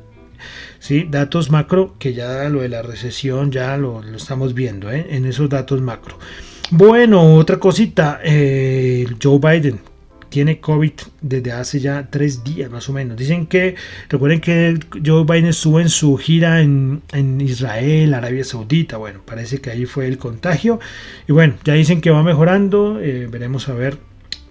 ¿Sí? 0.78 1.06
Datos 1.10 1.50
macro, 1.50 1.96
que 1.98 2.12
ya 2.12 2.48
lo 2.48 2.60
de 2.60 2.68
la 2.68 2.82
recesión 2.82 3.50
ya 3.50 3.76
lo, 3.76 4.02
estamos 4.14 4.52
viendo 4.54 4.90
¿eh? 4.90 5.06
en 5.10 5.24
esos 5.24 5.48
datos 5.48 5.80
macro. 5.80 6.18
Bueno, 6.70 7.36
otra 7.36 7.58
cosita, 7.58 8.20
eh, 8.22 9.06
Joe 9.22 9.38
Biden 9.38 9.80
tiene 10.34 10.58
COVID 10.58 10.90
desde 11.20 11.52
hace 11.52 11.78
ya 11.78 12.08
tres 12.10 12.42
días 12.42 12.68
más 12.68 12.88
o 12.88 12.92
menos. 12.92 13.16
Dicen 13.16 13.46
que, 13.46 13.76
recuerden 14.08 14.40
que 14.40 14.80
Joe 15.06 15.22
Biden 15.22 15.46
estuvo 15.46 15.78
en 15.78 15.88
su 15.88 16.16
gira 16.16 16.60
en, 16.60 17.02
Israel, 17.40 18.12
Arabia 18.14 18.42
Saudita. 18.42 18.96
Bueno, 18.96 19.20
parece 19.24 19.60
que 19.60 19.70
ahí 19.70 19.86
fue 19.86 20.08
el 20.08 20.18
contagio. 20.18 20.80
Y 21.28 21.32
bueno, 21.32 21.54
ya 21.62 21.74
dicen 21.74 22.00
que 22.00 22.10
va 22.10 22.24
mejorando. 22.24 22.98
Eh, 23.00 23.28
veremos 23.30 23.68
a 23.68 23.74
ver. 23.74 23.96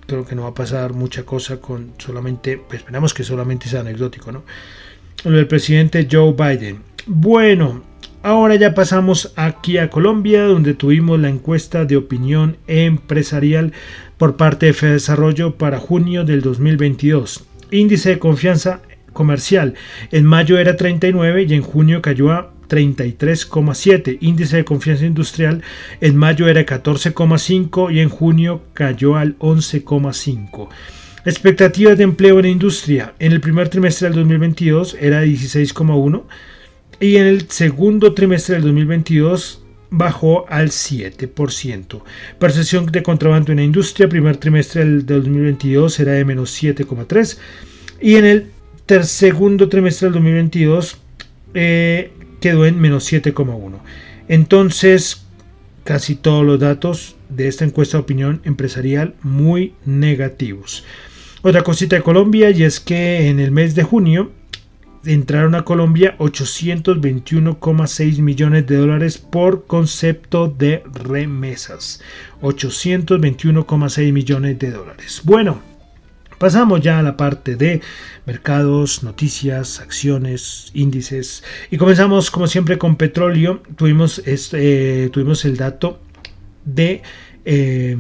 Creo 0.07 0.23
que 0.23 0.35
no 0.35 0.43
va 0.43 0.49
a 0.49 0.53
pasar 0.53 0.93
mucha 0.93 1.23
cosa 1.23 1.59
con 1.59 1.91
solamente, 1.97 2.61
pues 2.65 2.79
esperamos 2.79 3.13
que 3.13 3.25
solamente 3.25 3.67
sea 3.67 3.81
anecdótico, 3.81 4.31
¿no? 4.31 4.43
Lo 5.25 5.31
del 5.35 5.47
presidente 5.47 6.07
Joe 6.09 6.31
Biden. 6.31 6.79
Bueno, 7.07 7.83
Ahora 8.25 8.55
ya 8.55 8.73
pasamos 8.73 9.33
aquí 9.35 9.77
a 9.77 9.89
Colombia, 9.89 10.43
donde 10.43 10.73
tuvimos 10.73 11.19
la 11.19 11.27
encuesta 11.27 11.83
de 11.83 11.97
opinión 11.97 12.55
empresarial 12.67 13.73
por 14.23 14.37
parte 14.37 14.71
de 14.71 14.91
Desarrollo 14.93 15.57
para 15.57 15.79
junio 15.79 16.23
del 16.23 16.39
2022. 16.39 17.43
Índice 17.71 18.11
de 18.11 18.19
confianza 18.19 18.79
comercial 19.11 19.73
en 20.13 20.23
mayo 20.23 20.57
era 20.57 20.77
39 20.77 21.43
y 21.43 21.53
en 21.53 21.61
junio 21.61 22.01
cayó 22.01 22.31
a 22.31 22.53
33,7. 22.69 24.19
Índice 24.21 24.55
de 24.55 24.63
confianza 24.63 25.05
industrial 25.05 25.61
en 25.99 26.15
mayo 26.15 26.47
era 26.47 26.65
14,5 26.65 27.93
y 27.93 27.99
en 27.99 28.07
junio 28.07 28.61
cayó 28.73 29.17
al 29.17 29.37
11,5. 29.39 30.69
Expectativas 31.25 31.97
de 31.97 32.05
empleo 32.05 32.39
en 32.39 32.45
industria 32.45 33.15
en 33.19 33.33
el 33.33 33.41
primer 33.41 33.67
trimestre 33.67 34.07
del 34.07 34.15
2022 34.19 34.95
era 35.01 35.25
16,1 35.25 36.23
y 37.01 37.17
en 37.17 37.27
el 37.27 37.49
segundo 37.49 38.13
trimestre 38.13 38.55
del 38.55 38.63
2022 38.63 39.62
bajó 39.95 40.45
al 40.49 40.69
7%. 40.69 42.01
Percepción 42.39 42.87
de 42.87 43.03
contrabando 43.03 43.51
en 43.51 43.59
la 43.59 43.63
industria, 43.63 44.09
primer 44.09 44.37
trimestre 44.37 44.83
del 44.83 45.05
2022 45.05 45.99
era 45.99 46.13
de 46.13 46.25
menos 46.25 46.61
7,3% 46.61 47.37
y 48.01 48.15
en 48.15 48.25
el 48.25 49.03
segundo 49.03 49.69
trimestre 49.69 50.07
del 50.07 50.13
2022 50.15 50.97
eh, 51.53 52.11
quedó 52.41 52.65
en 52.65 52.81
menos 52.81 53.11
7,1%. 53.11 53.77
Entonces, 54.27 55.25
casi 55.83 56.15
todos 56.15 56.43
los 56.43 56.59
datos 56.59 57.15
de 57.29 57.47
esta 57.47 57.63
encuesta 57.63 57.97
de 57.97 58.03
opinión 58.03 58.41
empresarial 58.45 59.13
muy 59.21 59.75
negativos. 59.85 60.83
Otra 61.43 61.61
cosita 61.61 61.97
de 61.97 62.01
Colombia 62.01 62.49
y 62.49 62.63
es 62.63 62.79
que 62.79 63.27
en 63.27 63.39
el 63.39 63.51
mes 63.51 63.75
de 63.75 63.83
junio 63.83 64.31
entraron 65.05 65.55
a 65.55 65.63
Colombia 65.63 66.15
821,6 66.19 68.19
millones 68.19 68.67
de 68.67 68.77
dólares 68.77 69.17
por 69.17 69.65
concepto 69.65 70.47
de 70.47 70.83
remesas. 70.93 71.99
821,6 72.41 74.13
millones 74.13 74.59
de 74.59 74.71
dólares. 74.71 75.21
Bueno, 75.23 75.73
Pasamos 76.43 76.81
ya 76.81 76.99
a 76.99 77.03
la 77.03 77.15
parte 77.15 77.55
de 77.55 77.79
mercados, 78.25 79.01
noticias, 79.01 79.79
acciones, 79.79 80.71
índices 80.73 81.41
y 81.71 81.77
comenzamos 81.77 82.29
como 82.31 82.47
siempre 82.47 82.77
con 82.77 82.97
petróleo. 82.97 83.63
Tuvimos, 83.77 84.21
este, 84.25 85.09
tuvimos 85.09 85.45
el 85.45 85.55
dato 85.55 86.01
de 86.65 87.01
eh, 87.45 87.97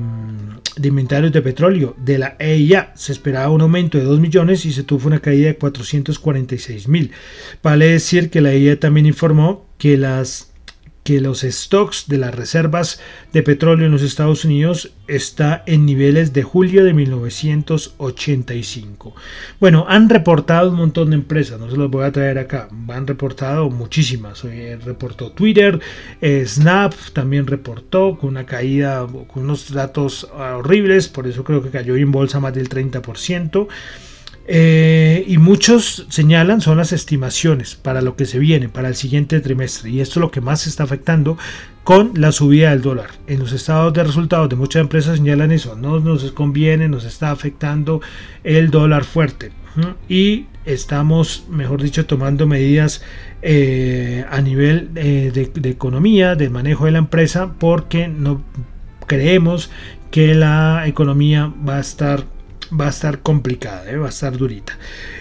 de 0.77 0.87
inventarios 0.87 1.31
de 1.31 1.41
petróleo 1.41 1.95
de 1.97 2.17
la 2.17 2.35
EIA 2.39 2.93
se 2.95 3.11
esperaba 3.11 3.49
un 3.49 3.61
aumento 3.61 3.97
de 3.97 4.05
2 4.05 4.19
millones 4.19 4.65
y 4.65 4.71
se 4.71 4.83
tuvo 4.83 5.07
una 5.07 5.19
caída 5.19 5.47
de 5.47 5.57
446 5.57 6.87
mil. 6.87 7.11
Vale 7.61 7.87
decir 7.87 8.29
que 8.29 8.41
la 8.41 8.51
EIA 8.53 8.79
también 8.79 9.05
informó 9.05 9.65
que 9.77 9.97
las 9.97 10.52
que 11.03 11.21
los 11.21 11.41
stocks 11.41 12.05
de 12.07 12.17
las 12.17 12.33
reservas 12.33 12.99
de 13.33 13.43
petróleo 13.43 13.85
en 13.85 13.91
los 13.91 14.01
Estados 14.01 14.45
Unidos 14.45 14.93
está 15.07 15.61
en 15.65 15.85
niveles 15.85 16.31
de 16.31 16.43
julio 16.43 16.85
de 16.85 16.93
1985. 16.93 19.13
Bueno, 19.59 19.85
han 19.89 20.07
reportado 20.09 20.69
un 20.69 20.77
montón 20.77 21.09
de 21.09 21.17
empresas, 21.17 21.59
no 21.59 21.69
se 21.69 21.75
los 21.75 21.91
voy 21.91 22.05
a 22.05 22.13
traer 22.13 22.39
acá, 22.39 22.69
han 22.87 23.05
reportado 23.05 23.69
muchísimas. 23.69 24.45
Hoy 24.45 24.75
reportó 24.75 25.31
Twitter, 25.31 25.81
eh, 26.21 26.45
Snap 26.45 26.93
también 27.11 27.47
reportó 27.47 28.17
con 28.17 28.29
una 28.29 28.45
caída, 28.45 29.05
con 29.05 29.43
unos 29.43 29.73
datos 29.73 30.29
horribles, 30.33 31.09
por 31.09 31.27
eso 31.27 31.43
creo 31.43 31.61
que 31.61 31.69
cayó 31.69 31.97
en 31.97 32.11
bolsa 32.11 32.39
más 32.39 32.53
del 32.53 32.69
30%. 32.69 33.67
Eh, 34.45 35.23
y 35.25 35.37
muchos 35.37 36.05
señalan 36.09 36.59
son 36.59 36.77
las 36.77 36.91
estimaciones 36.91 37.75
para 37.75 38.01
lo 38.01 38.17
que 38.17 38.25
se 38.25 38.39
viene, 38.39 38.67
para 38.67 38.89
el 38.89 38.95
siguiente 38.95 39.39
trimestre. 39.39 39.89
Y 39.89 40.01
esto 40.01 40.19
es 40.19 40.21
lo 40.21 40.31
que 40.31 40.41
más 40.41 40.61
se 40.61 40.69
está 40.69 40.83
afectando 40.83 41.37
con 41.83 42.11
la 42.15 42.31
subida 42.31 42.71
del 42.71 42.81
dólar. 42.81 43.11
En 43.27 43.39
los 43.39 43.53
estados 43.53 43.93
de 43.93 44.03
resultados 44.03 44.49
de 44.49 44.55
muchas 44.55 44.81
empresas 44.81 45.17
señalan 45.17 45.51
eso, 45.51 45.75
no 45.75 45.99
nos 45.99 46.29
conviene, 46.31 46.87
nos 46.89 47.05
está 47.05 47.31
afectando 47.31 48.01
el 48.43 48.69
dólar 48.69 49.03
fuerte. 49.03 49.51
Y 50.07 50.45
estamos, 50.65 51.45
mejor 51.49 51.81
dicho, 51.81 52.05
tomando 52.05 52.45
medidas 52.45 53.01
eh, 53.41 54.23
a 54.29 54.39
nivel 54.39 54.91
eh, 54.95 55.31
de, 55.33 55.51
de 55.53 55.69
economía, 55.69 56.35
del 56.35 56.51
manejo 56.51 56.85
de 56.85 56.91
la 56.91 56.99
empresa, 56.99 57.53
porque 57.57 58.07
no 58.07 58.43
creemos 59.07 59.71
que 60.11 60.35
la 60.35 60.83
economía 60.85 61.51
va 61.67 61.77
a 61.77 61.81
estar 61.81 62.25
va 62.79 62.87
a 62.87 62.89
estar 62.89 63.21
complicada, 63.21 63.89
¿eh? 63.89 63.97
va 63.97 64.07
a 64.07 64.09
estar 64.09 64.37
durita. 64.37 64.77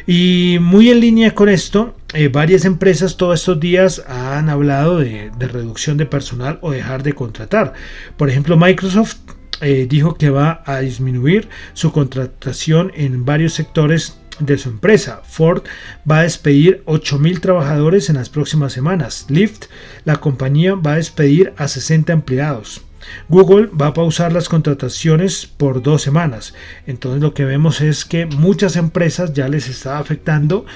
Y 0.07 0.59
muy 0.61 0.91
en 0.91 1.01
línea 1.01 1.35
con 1.35 1.49
esto, 1.49 1.95
eh, 2.15 2.29
varias 2.29 2.65
empresas 2.65 3.17
todos 3.17 3.41
estos 3.41 3.61
días 3.61 4.03
han 4.07 4.49
hablado 4.49 4.99
de, 4.99 5.31
reducción 5.39 5.97
de 5.97 6.07
personal 6.07 6.59
o 6.63 6.71
dejar 6.71 7.03
de 7.03 7.13
contratar. 7.13 7.75
Por 8.17 8.31
ejemplo, 8.31 8.57
Microsoft 8.57 9.17
eh, 9.61 9.87
dijo 9.89 10.17
que 10.17 10.31
va 10.31 10.63
a 10.67 10.81
disminuir 10.81 11.49
su 11.73 11.93
contratación 11.93 12.91
en 12.95 13.25
varios 13.25 13.55
sectores 13.55 14.19
de 14.39 14.59
su 14.59 14.71
empresa. 14.71 15.23
Ford 15.25 15.63
va 16.11 16.21
a 16.21 16.23
despedir 16.23 16.83
8.000 16.87 17.41
trabajadores 17.41 18.09
en 18.09 18.17
las 18.17 18.29
próximas 18.29 18.73
semanas. 18.73 19.27
Lyft, 19.29 19.67
la 20.05 20.17
compañía, 20.17 20.75
va 20.75 20.95
a 20.95 20.97
despedir 20.97 21.53
a 21.57 21.69
60 21.69 22.13
empleados. 22.13 22.83
Google 23.29 23.69
va 23.69 23.89
a 23.89 23.95
pausar 23.95 24.33
las 24.33 24.49
contrataciones 24.49 25.47
por 25.47 25.83
dos 25.83 26.03
semanas. 26.03 26.55
Entonces 26.87 27.23
lo 27.23 27.35
que 27.35 27.45
vemos 27.45 27.81
es 27.81 28.05
que 28.05 28.27
muchas 28.27 28.77
empresas 28.77 29.33
ya 29.33 29.49
les 29.49 29.69
está 29.69 29.99
afectando 29.99 30.67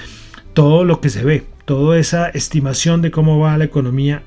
todo 0.53 0.83
lo 0.83 1.01
que 1.01 1.09
se 1.09 1.23
ve, 1.23 1.45
toda 1.65 1.97
esa 1.97 2.29
estimación 2.29 3.01
de 3.01 3.11
cómo 3.11 3.39
va 3.39 3.57
la 3.57 3.65
economía, 3.65 4.23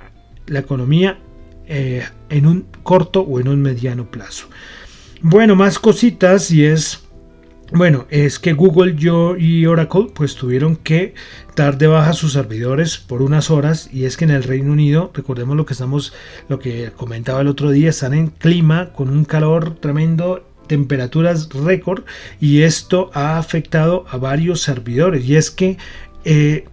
la 0.47 0.61
economía 0.61 1.19
eh, 1.67 2.05
en 2.29 2.47
un 2.47 2.67
corto 2.83 3.21
o 3.21 3.41
en 3.41 3.49
un 3.49 3.61
mediano 3.63 4.11
plazo. 4.11 4.49
Bueno, 5.23 5.55
más 5.55 5.79
cositas 5.79 6.51
y 6.51 6.65
es 6.65 7.05
bueno, 7.73 8.07
es 8.11 8.39
que 8.39 8.53
Google 8.53 8.97
yo 8.97 9.37
y 9.37 9.67
Oracle 9.67 10.09
pues 10.13 10.35
tuvieron 10.35 10.77
que 10.77 11.15
dar 11.55 11.79
de 11.79 11.87
baja 11.87 12.13
sus 12.13 12.33
servidores 12.33 12.99
por 12.99 13.23
unas 13.23 13.51
horas 13.51 13.89
y 13.93 14.05
es 14.05 14.17
que 14.17 14.25
en 14.25 14.33
el 14.33 14.43
Reino 14.43 14.73
Unido, 14.73 15.11
recordemos 15.15 15.57
lo 15.57 15.67
que 15.67 15.75
estamos, 15.75 16.13
lo 16.49 16.59
que 16.59 16.91
comentaba 16.97 17.41
el 17.41 17.49
otro 17.49 17.71
día, 17.71 17.91
están 17.91 18.15
en 18.15 18.29
clima 18.29 18.93
con 18.93 19.09
un 19.09 19.25
calor 19.25 19.77
tremendo 19.77 20.45
temperaturas 20.67 21.49
récord 21.51 22.05
y 22.41 22.63
esto 22.63 23.11
ha 23.15 23.39
afectado 23.39 24.05
a 24.09 24.17
varios 24.17 24.61
servidores. 24.61 25.25
Y 25.25 25.37
es 25.37 25.51
que 25.51 25.79
eh, 26.25 26.65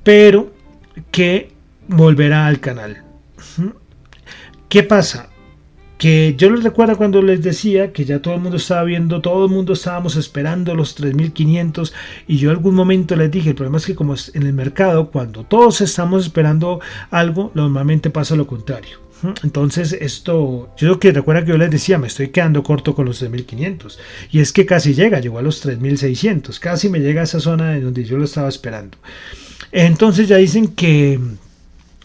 pero 0.04 0.52
que 1.12 1.52
volverá 1.88 2.48
al 2.48 2.60
canal. 2.60 3.04
¿Qué 4.70 4.84
pasa? 4.84 5.30
Que 5.98 6.36
yo 6.38 6.50
les 6.50 6.64
recuerdo 6.64 6.96
cuando 6.96 7.22
les 7.22 7.42
decía 7.42 7.92
que 7.92 8.06
ya 8.06 8.22
todo 8.22 8.36
el 8.36 8.42
mundo 8.42 8.58
estaba 8.58 8.84
viendo, 8.84 9.20
todo 9.20 9.46
el 9.46 9.52
mundo 9.52 9.74
estábamos 9.74 10.16
esperando 10.16 10.76
los 10.76 10.96
3500 10.96 11.94
y 12.28 12.38
yo 12.38 12.52
algún 12.52 12.76
momento 12.76 13.16
les 13.16 13.32
dije, 13.32 13.50
el 13.50 13.56
problema 13.56 13.80
es 13.80 13.86
que 13.86 13.96
como 13.96 14.16
en 14.34 14.44
el 14.44 14.54
mercado, 14.54 15.12
cuando 15.12 15.44
todos 15.44 15.82
estamos 15.82 16.26
esperando 16.26 16.80
algo, 17.10 17.52
normalmente 17.54 18.10
pasa 18.10 18.36
lo 18.36 18.48
contrario. 18.48 19.00
Entonces 19.44 19.92
esto, 19.92 20.70
yo 20.78 21.00
que 21.00 21.12
recuerda 21.12 21.44
que 21.44 21.52
yo 21.52 21.58
les 21.58 21.72
decía, 21.72 21.98
me 21.98 22.08
estoy 22.08 22.30
quedando 22.30 22.64
corto 22.64 22.96
con 22.96 23.06
los 23.06 23.20
3500 23.20 24.00
y 24.32 24.40
es 24.40 24.54
que 24.54 24.66
casi 24.66 24.94
llega, 24.94 25.20
llegó 25.20 25.40
a 25.40 25.42
los 25.42 25.60
3600, 25.60 26.60
casi 26.60 26.88
me 26.88 27.00
llega 27.00 27.22
a 27.22 27.24
esa 27.26 27.42
zona 27.42 27.72
de 27.72 27.82
donde 27.82 28.06
yo 28.06 28.18
lo 28.18 28.24
estaba 28.24 28.48
esperando. 28.48 28.98
Entonces 29.72 30.28
ya 30.28 30.38
dicen 30.38 30.67
que 30.67 31.19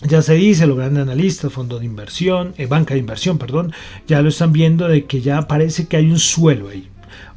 ya 0.03 0.21
se 0.21 0.35
dice, 0.35 0.67
los 0.67 0.77
grandes 0.77 1.03
analistas, 1.03 1.53
fondos 1.53 1.81
de 1.81 1.87
inversión, 1.87 2.55
eh, 2.59 2.67
banca 2.67 2.95
de 2.95 3.01
inversión, 3.01 3.39
perdón, 3.39 3.73
ya 4.07 4.21
lo 4.21 4.29
están 4.29 4.53
viendo 4.53 4.87
de 4.87 5.05
que 5.05 5.21
ya 5.21 5.43
parece 5.43 5.87
que 5.87 5.97
hay 5.97 6.11
un 6.11 6.19
suelo 6.19 6.69
ahí. 6.69 6.89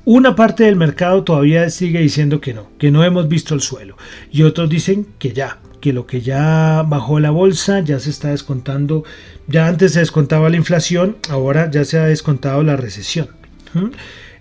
Una 0.03 0.35
parte 0.35 0.63
del 0.63 0.75
mercado 0.75 1.23
todavía 1.23 1.69
sigue 1.69 1.99
diciendo 1.99 2.39
que 2.39 2.53
no, 2.53 2.69
que 2.77 2.91
no 2.91 3.03
hemos 3.03 3.27
visto 3.27 3.53
el 3.53 3.61
suelo. 3.61 3.97
Y 4.31 4.43
otros 4.43 4.69
dicen 4.69 5.07
que 5.19 5.33
ya, 5.33 5.59
que 5.81 5.93
lo 5.93 6.07
que 6.07 6.21
ya 6.21 6.83
bajó 6.87 7.19
la 7.19 7.29
bolsa 7.29 7.81
ya 7.81 7.99
se 7.99 8.09
está 8.09 8.29
descontando, 8.29 9.03
ya 9.47 9.67
antes 9.67 9.93
se 9.93 9.99
descontaba 9.99 10.49
la 10.49 10.57
inflación, 10.57 11.17
ahora 11.29 11.69
ya 11.69 11.85
se 11.85 11.99
ha 11.99 12.05
descontado 12.05 12.63
la 12.63 12.77
recesión. 12.77 13.29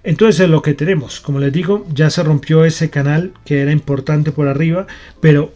Entonces 0.07 0.38
es 0.38 0.49
lo 0.49 0.62
que 0.62 0.73
tenemos. 0.73 1.21
Como 1.21 1.40
les 1.40 1.53
digo, 1.53 1.85
ya 1.92 2.11
se 2.11 2.23
rompió 2.23 2.64
ese 2.64 2.90
canal 2.90 3.33
que 3.45 3.61
era 3.61 3.73
importante 3.73 4.31
por 4.31 4.47
arriba, 4.47 4.87
pero 5.21 5.53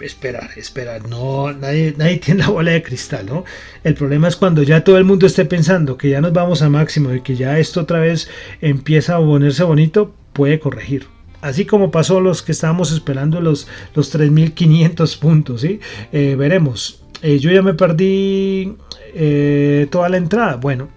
esperar, 0.00 0.50
esperar. 0.56 1.08
No, 1.08 1.52
nadie, 1.52 1.94
nadie 1.96 2.16
tiene 2.24 2.40
la 2.40 2.48
bola 2.48 2.72
de 2.72 2.82
cristal, 2.82 3.26
¿no? 3.26 3.44
El 3.84 3.94
problema 3.94 4.26
es 4.26 4.34
cuando 4.34 4.64
ya 4.64 4.82
todo 4.82 4.98
el 4.98 5.04
mundo 5.04 5.24
esté 5.24 5.44
pensando 5.44 5.96
que 5.96 6.10
ya 6.10 6.20
nos 6.20 6.32
vamos 6.32 6.62
a 6.62 6.68
máximo 6.68 7.14
y 7.14 7.20
que 7.20 7.36
ya 7.36 7.60
esto 7.60 7.82
otra 7.82 8.00
vez 8.00 8.28
empieza 8.60 9.14
a 9.14 9.20
ponerse 9.20 9.62
bonito, 9.62 10.12
puede 10.32 10.58
corregir. 10.58 11.06
Así 11.40 11.64
como 11.64 11.92
pasó 11.92 12.20
los 12.20 12.42
que 12.42 12.50
estábamos 12.50 12.90
esperando 12.90 13.40
los, 13.40 13.68
los 13.94 14.12
3.500 14.12 15.18
puntos, 15.20 15.60
¿sí? 15.60 15.78
Eh, 16.12 16.34
veremos. 16.36 17.04
Eh, 17.22 17.38
yo 17.38 17.52
ya 17.52 17.62
me 17.62 17.74
perdí 17.74 18.74
eh, 19.14 19.86
toda 19.92 20.08
la 20.08 20.16
entrada. 20.16 20.56
Bueno, 20.56 20.88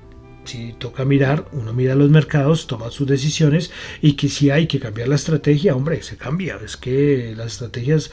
si 0.46 0.74
toca 0.74 1.06
mirar, 1.06 1.46
uno 1.52 1.74
mira 1.74 1.96
los 1.96 2.10
mercados, 2.10 2.68
toma 2.68 2.92
sus 2.92 3.08
decisiones 3.08 3.72
y 4.02 4.14
que 4.14 4.30
si 4.30 4.50
hay 4.50 4.68
que 4.68 4.80
cambiar 4.80 5.08
la 5.08 5.16
estrategia, 5.16 5.76
hombre, 5.76 6.02
se 6.04 6.18
cambia. 6.18 6.58
Es 6.64 6.78
que 6.78 7.34
las 7.36 7.54
estrategias 7.54 8.12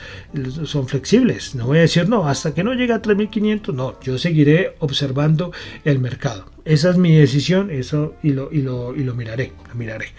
son 0.65 0.89
flexibles. 0.89 1.55
No 1.55 1.67
voy 1.67 1.79
a 1.79 1.83
decir, 1.83 2.09
no, 2.09 2.29
hasta 2.29 2.55
que 2.55 2.65
no 2.65 2.75
llegue 2.75 2.93
a 2.93 3.03
3.500, 3.03 3.75
no, 3.75 4.01
yo 4.01 4.19
seguiré 4.19 4.77
observando 4.81 5.53
el 5.85 5.99
mercado. 5.99 6.47
Esa 6.65 6.91
es 6.91 6.97
mi 6.97 7.15
decisión, 7.15 7.71
eso 7.71 8.15
y 8.23 8.31
lo, 8.31 8.53
y 8.53 8.63
lo, 8.63 8.95
y 8.95 9.03
lo 9.03 9.15
miraré, 9.15 9.53
lo 9.69 9.75
miraré. 9.75 10.07
De 10.07 10.13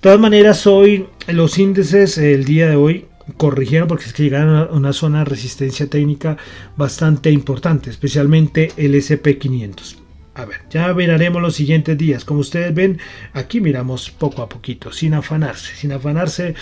todas 0.00 0.20
maneras, 0.20 0.66
hoy 0.66 1.06
los 1.26 1.58
índices 1.58 2.18
el 2.18 2.44
día 2.44 2.68
de 2.68 2.76
hoy 2.76 3.06
corrigieron 3.36 3.88
porque 3.88 4.04
es 4.04 4.12
que 4.12 4.22
llegaron 4.22 4.56
a 4.56 4.64
una 4.72 4.92
zona 4.92 5.20
de 5.20 5.24
resistencia 5.26 5.88
técnica 5.88 6.36
bastante 6.76 7.30
importante, 7.30 7.90
especialmente 7.90 8.72
el 8.76 8.94
SP500. 8.94 10.07
A 10.38 10.44
ver, 10.44 10.60
ya 10.70 10.94
miraremos 10.94 11.42
los 11.42 11.56
siguientes 11.56 11.98
días. 11.98 12.24
Como 12.24 12.40
ustedes 12.40 12.72
ven, 12.72 13.00
aquí 13.32 13.60
miramos 13.60 14.08
poco 14.08 14.40
a 14.40 14.48
poquito, 14.48 14.92
sin 14.92 15.14
afanarse, 15.14 15.74
sin 15.74 15.90
afanarse. 15.90 16.54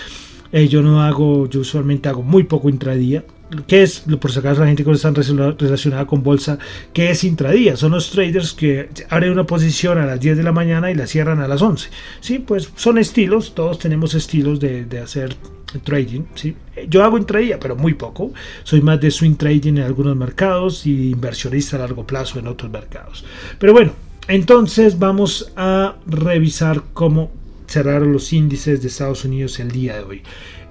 Eh, 0.51 0.67
yo 0.67 0.81
no 0.81 1.03
hago, 1.03 1.47
yo 1.47 1.61
usualmente 1.61 2.09
hago 2.09 2.23
muy 2.23 2.45
poco 2.45 2.71
intradía. 2.71 3.23
¿Qué 3.68 3.82
es, 3.82 4.04
por 4.20 4.32
si 4.32 4.40
acaso 4.40 4.61
la 4.61 4.66
gente 4.66 4.85
que 4.85 4.90
está 4.90 5.11
relacionada 5.12 6.06
con 6.06 6.22
bolsa, 6.22 6.59
qué 6.92 7.11
es 7.11 7.22
intradía? 7.22 7.76
Son 7.76 7.92
los 7.92 8.11
traders 8.11 8.52
que 8.52 8.88
abren 9.09 9.32
una 9.32 9.44
posición 9.44 9.98
a 9.98 10.06
las 10.06 10.18
10 10.18 10.37
de 10.37 10.42
la 10.42 10.52
mañana 10.52 10.90
y 10.90 10.94
la 10.94 11.06
cierran 11.06 11.40
a 11.40 11.46
las 11.46 11.62
11. 11.62 11.88
Sí, 12.20 12.40
pues 12.40 12.70
son 12.74 12.98
estilos, 12.98 13.54
todos 13.54 13.78
tenemos 13.78 14.14
estilos 14.14 14.59
de, 14.59 14.85
de 14.85 14.98
hacer 14.98 15.37
trading. 15.85 16.22
¿sí? 16.35 16.56
Yo 16.88 17.04
hago 17.04 17.18
intradía, 17.18 17.61
pero 17.61 17.76
muy 17.76 17.94
poco. 17.94 18.32
Soy 18.64 18.80
más 18.80 19.00
de 19.00 19.11
swing 19.11 19.37
trading 19.37 19.74
en 19.74 19.82
algunos 19.82 20.16
mercados 20.16 20.87
y 20.87 21.11
inversionista 21.11 21.76
a 21.76 21.80
largo 21.80 22.06
plazo 22.06 22.38
en 22.38 22.48
otros 22.48 22.70
mercados. 22.70 23.24
Pero 23.59 23.72
bueno, 23.72 23.92
entonces 24.28 24.98
vamos 24.98 25.52
a 25.56 25.96
revisar 26.06 26.82
cómo 26.92 27.30
cerraron 27.66 28.12
los 28.12 28.33
índices 28.33 28.83
de 28.83 28.88
Estados 28.88 29.24
Unidos 29.24 29.59
el 29.61 29.70
día 29.70 29.96
de 29.96 30.05
hoy. 30.05 30.22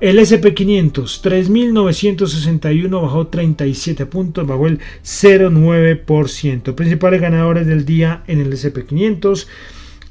El 0.01 0.19
SP500, 0.19 1.21
3.961 1.21 3.01
bajó 3.01 3.27
37 3.27 4.05
puntos, 4.05 4.45
bajó 4.45 4.67
el 4.67 4.79
0,9%. 5.03 6.75
Principales 6.75 7.21
ganadores 7.21 7.65
del 7.65 7.85
día 7.85 8.23
en 8.27 8.41
el 8.41 8.51
SP500. 8.51 9.47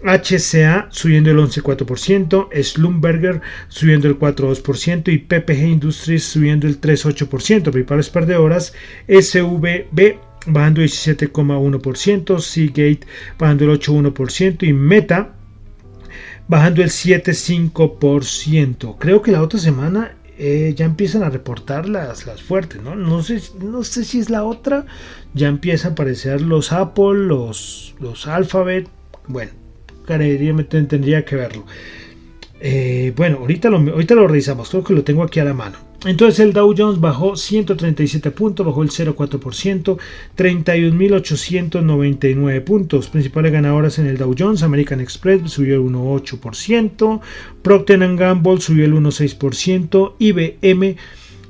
HCA 0.05 0.89
subiendo 0.91 1.31
el 1.31 1.39
11,4%, 1.39 2.49
Slumberger 2.63 3.41
subiendo 3.69 4.07
el 4.07 4.19
4,2% 4.19 5.11
y 5.11 5.19
PPG 5.19 5.67
Industries 5.67 6.25
subiendo 6.25 6.67
el 6.67 6.79
3,8%. 6.81 7.71
Principales 7.71 8.11
perdedoras, 8.11 8.75
SVB 9.09 10.19
bajando 10.47 10.83
el 10.83 10.89
17,1%, 10.89 12.39
Seagate 12.39 13.01
bajando 13.39 13.65
el 13.65 13.81
8,1% 13.81 14.67
y 14.67 14.73
Meta 14.75 15.35
bajando 16.49 16.83
el 16.83 16.91
7,5%. 16.91 18.97
Creo 18.99 19.23
que 19.23 19.33
la 19.33 19.43
otra 19.43 19.59
semana 19.59 20.17
eh, 20.37 20.75
ya 20.77 20.85
empiezan 20.85 21.23
a 21.23 21.31
reportar 21.31 21.89
las, 21.89 22.27
las 22.27 22.43
fuertes, 22.43 22.83
¿no? 22.83 22.97
No 22.97 23.23
sé, 23.23 23.41
no 23.61 23.85
sé 23.85 24.05
si 24.05 24.19
es 24.19 24.31
la 24.31 24.45
otra. 24.45 24.87
Ya 25.33 25.49
empiezan 25.49 25.91
a 25.91 25.93
aparecer 25.93 26.41
los 26.41 26.73
Apple, 26.73 27.27
los, 27.27 27.95
los 28.01 28.27
Alphabet. 28.27 28.89
Bueno, 29.27 29.53
tendría 30.07 31.25
que 31.25 31.37
verlo. 31.37 31.65
Eh, 32.61 33.13
bueno, 33.17 33.39
ahorita 33.39 33.69
lo, 33.69 33.79
ahorita 33.79 34.15
lo 34.15 34.29
revisamos, 34.29 34.71
creo 34.71 34.85
que 34.85 34.95
lo 34.95 35.05
tengo 35.05 35.23
aquí 35.23 35.41
a 35.41 35.45
la 35.45 35.55
mano. 35.55 35.77
Entonces 36.05 36.41
el 36.41 36.53
Dow 36.53 36.75
Jones 36.77 37.01
bajó 37.01 37.35
137 37.35 38.31
puntos, 38.31 38.67
bajó 38.67 38.83
el 38.83 38.91
0,4%, 38.91 39.97
31.899 40.37 42.63
puntos. 42.63 43.09
Principales 43.09 43.53
ganadoras 43.53 43.99
en 43.99 44.05
el 44.07 44.19
Dow 44.19 44.35
Jones, 44.39 44.63
American 44.63 45.01
Express 45.01 45.51
subió 45.51 45.77
el 45.77 45.81
1,8%, 45.81 47.23
Procter 47.63 48.17
Gamble 48.17 48.61
subió 48.61 48.85
el 48.85 48.93
1,6%, 48.93 50.13
IBM 50.19 50.97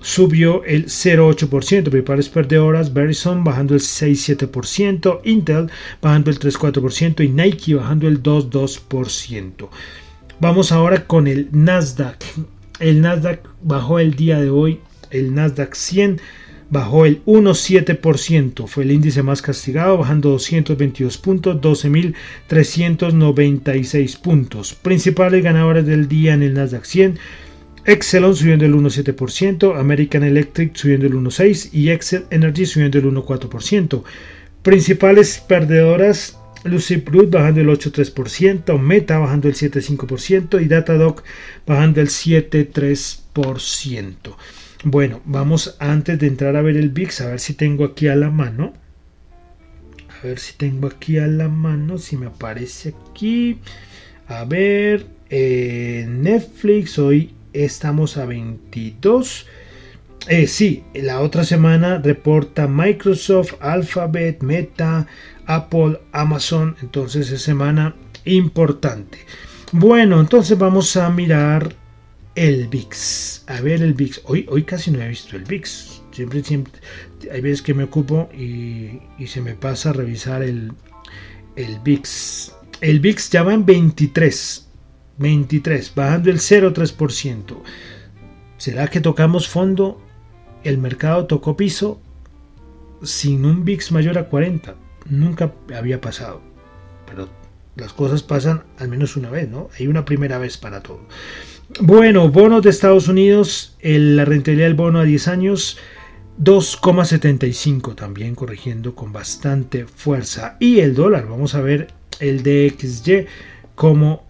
subió 0.00 0.62
el 0.64 0.86
0,8%, 0.86 1.90
principales 1.90 2.28
perdedoras, 2.28 2.92
Verizon 2.92 3.42
bajando 3.42 3.74
el 3.74 3.80
6,7%, 3.80 5.20
Intel 5.24 5.68
bajando 6.00 6.30
el 6.30 6.38
3,4% 6.38 7.24
y 7.24 7.28
Nike 7.28 7.74
bajando 7.74 8.06
el 8.06 8.22
2,2%. 8.22 9.68
Vamos 10.40 10.72
ahora 10.72 11.06
con 11.06 11.28
el 11.28 11.48
Nasdaq. 11.52 12.16
El 12.80 13.00
Nasdaq 13.00 13.48
bajó 13.62 14.00
el 14.00 14.14
día 14.14 14.40
de 14.40 14.50
hoy, 14.50 14.80
el 15.10 15.34
Nasdaq 15.34 15.74
100 15.74 16.20
bajó 16.70 17.04
el 17.06 17.24
1,7%, 17.24 18.66
fue 18.66 18.82
el 18.82 18.90
índice 18.90 19.22
más 19.22 19.40
castigado, 19.42 19.98
bajando 19.98 20.30
222 20.30 21.18
puntos, 21.18 21.60
12.396 21.60 24.20
puntos. 24.20 24.74
Principales 24.74 25.44
ganadores 25.44 25.86
del 25.86 26.08
día 26.08 26.34
en 26.34 26.42
el 26.42 26.54
Nasdaq 26.54 26.84
100, 26.84 27.16
Exelon 27.84 28.34
subiendo 28.34 28.64
el 28.64 28.74
1,7%, 28.74 29.78
American 29.78 30.24
Electric 30.24 30.74
subiendo 30.74 31.06
el 31.06 31.12
1,6% 31.12 31.68
y 31.72 31.90
Excel 31.90 32.24
Energy 32.30 32.66
subiendo 32.66 32.98
el 32.98 33.04
1,4%. 33.04 34.02
Principales 34.62 35.44
perdedoras, 35.46 36.40
Lucy 36.64 36.96
Brut 36.96 37.30
bajando 37.30 37.60
el 37.60 37.68
8,3%, 37.68 38.76
Meta 38.78 39.18
bajando 39.18 39.48
el 39.48 39.54
7,5% 39.54 40.62
y 40.62 40.68
Datadog 40.68 41.22
bajando 41.66 42.00
el 42.00 42.08
7,3%. 42.08 44.36
Bueno, 44.84 45.20
vamos 45.24 45.76
antes 45.78 46.18
de 46.18 46.26
entrar 46.26 46.56
a 46.56 46.62
ver 46.62 46.76
el 46.76 46.90
VIX, 46.90 47.20
a 47.22 47.28
ver 47.28 47.40
si 47.40 47.54
tengo 47.54 47.84
aquí 47.84 48.08
a 48.08 48.16
la 48.16 48.30
mano. 48.30 48.74
A 50.08 50.26
ver 50.26 50.38
si 50.38 50.54
tengo 50.54 50.88
aquí 50.88 51.18
a 51.18 51.26
la 51.26 51.48
mano, 51.48 51.98
si 51.98 52.16
me 52.16 52.26
aparece 52.26 52.94
aquí. 53.10 53.58
A 54.26 54.44
ver, 54.44 55.06
eh, 55.30 56.06
Netflix 56.08 56.98
hoy 56.98 57.34
estamos 57.52 58.16
a 58.16 58.26
22. 58.26 59.46
Eh, 60.28 60.46
sí, 60.46 60.84
la 60.94 61.20
otra 61.20 61.44
semana 61.44 61.98
reporta 61.98 62.66
Microsoft, 62.66 63.54
Alphabet, 63.60 64.42
Meta, 64.42 65.06
Apple, 65.46 66.00
Amazon. 66.12 66.76
Entonces 66.82 67.30
es 67.30 67.42
semana 67.42 67.94
importante. 68.24 69.18
Bueno, 69.72 70.20
entonces 70.20 70.56
vamos 70.58 70.96
a 70.96 71.10
mirar 71.10 71.74
el 72.34 72.68
VIX. 72.68 73.44
A 73.48 73.60
ver 73.60 73.82
el 73.82 73.94
VIX. 73.94 74.22
Hoy, 74.24 74.46
hoy 74.48 74.62
casi 74.64 74.90
no 74.90 75.02
he 75.02 75.08
visto 75.08 75.36
el 75.36 75.44
VIX. 75.44 76.02
Siempre, 76.12 76.44
siempre, 76.44 76.72
hay 77.32 77.40
veces 77.40 77.62
que 77.62 77.74
me 77.74 77.84
ocupo 77.84 78.28
y, 78.32 79.00
se 79.26 79.40
me 79.40 79.54
pasa 79.54 79.90
a 79.90 79.92
revisar 79.94 80.42
el, 80.42 80.72
el 81.56 81.78
VIX. 81.80 82.52
El 82.80 83.00
VIX 83.00 83.30
ya 83.30 83.42
va 83.42 83.54
en 83.54 83.66
23. 83.66 84.68
23, 85.18 85.94
bajando 85.94 86.30
el 86.30 86.38
0,3%. 86.38 87.56
¿Será 88.58 88.88
que 88.88 89.00
tocamos 89.00 89.48
fondo? 89.48 90.00
El 90.62 90.78
mercado 90.78 91.26
tocó 91.26 91.56
piso 91.56 92.00
sin 93.02 93.44
un 93.44 93.64
VIX 93.64 93.92
mayor 93.92 94.18
a 94.18 94.28
40. 94.28 94.76
Nunca 95.06 95.52
había 95.74 96.00
pasado. 96.00 96.40
Pero 97.06 97.28
las 97.76 97.92
cosas 97.92 98.22
pasan 98.22 98.64
al 98.78 98.88
menos 98.88 99.16
una 99.16 99.30
vez, 99.30 99.48
¿no? 99.48 99.68
Hay 99.78 99.86
una 99.86 100.04
primera 100.04 100.38
vez 100.38 100.56
para 100.56 100.82
todo. 100.82 101.00
Bueno, 101.80 102.28
bonos 102.28 102.62
de 102.62 102.70
Estados 102.70 103.08
Unidos, 103.08 103.76
la 103.82 104.24
rentabilidad 104.24 104.66
del 104.66 104.74
bono 104.74 105.00
a 105.00 105.04
10 105.04 105.28
años 105.28 105.78
2,75 106.42 107.94
también 107.94 108.34
corrigiendo 108.34 108.94
con 108.94 109.12
bastante 109.12 109.86
fuerza. 109.86 110.56
Y 110.60 110.80
el 110.80 110.94
dólar, 110.94 111.28
vamos 111.28 111.54
a 111.54 111.60
ver 111.60 111.88
el 112.20 112.42
DXY 112.42 113.26
como 113.74 114.24